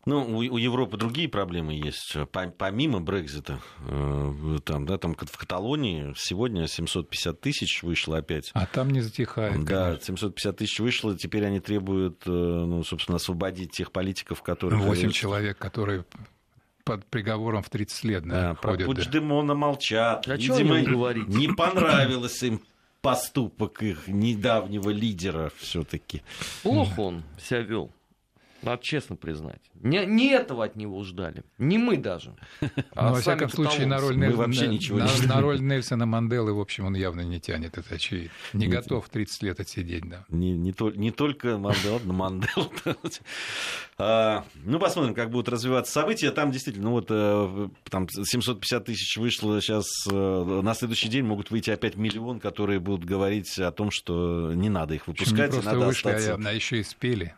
[0.05, 2.18] Ну, у, у Европы другие проблемы есть.
[2.34, 8.51] Пом- Помимо Брекзита, э, там, да, там в Каталонии сегодня 750 тысяч вышло опять.
[8.53, 9.63] А там не затихает.
[9.63, 10.07] Да, конечно.
[10.07, 14.82] 750 тысяч вышло, теперь они требуют, э, ну, собственно, освободить тех политиков, которые...
[14.82, 16.03] Восемь человек, которые
[16.86, 18.88] под приговором в 30 лет да, Да, про ходят.
[18.88, 18.94] да.
[18.94, 20.28] Пучдемона молчат.
[20.28, 21.28] А Видимо, говорить?
[21.28, 22.62] не понравился им
[23.02, 26.22] поступок их недавнего лидера все-таки.
[26.64, 27.92] Плохо он себя вел.
[28.66, 29.61] Надо честно признать.
[29.82, 31.43] Не, не этого от него ждали.
[31.57, 32.36] Не мы даже.
[32.95, 35.61] А Ну, во всяком случае, на роль, Мы Нель- вообще ничего не на- на роль
[35.61, 38.32] Нельсона Манделы, в общем, он явно не тянет, это очевидно.
[38.53, 40.26] Не Не готов 30 лет отсидеть, да.
[40.30, 42.72] Не, не, то- не только Мандел, но Мандел.
[43.97, 46.32] А, Ну, посмотрим, как будут развиваться события.
[46.32, 49.86] Там действительно, ну вот, э, там 750 тысяч вышло сейчас.
[50.11, 54.70] э, На следующий день могут выйти опять миллион, которые будут говорить о том, что не
[54.70, 56.41] надо их не выпускать, и просто надо вышли, остаться.
[56.45, 57.36] а еще и спели.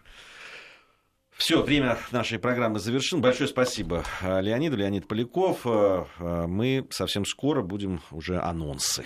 [1.37, 3.21] Все, время нашей программы завершено.
[3.21, 5.61] Большое спасибо э, Леониду, Леонид Поляков.
[5.65, 9.05] Э, э, Мы совсем скоро будем уже анонсы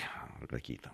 [0.50, 0.92] какие-то.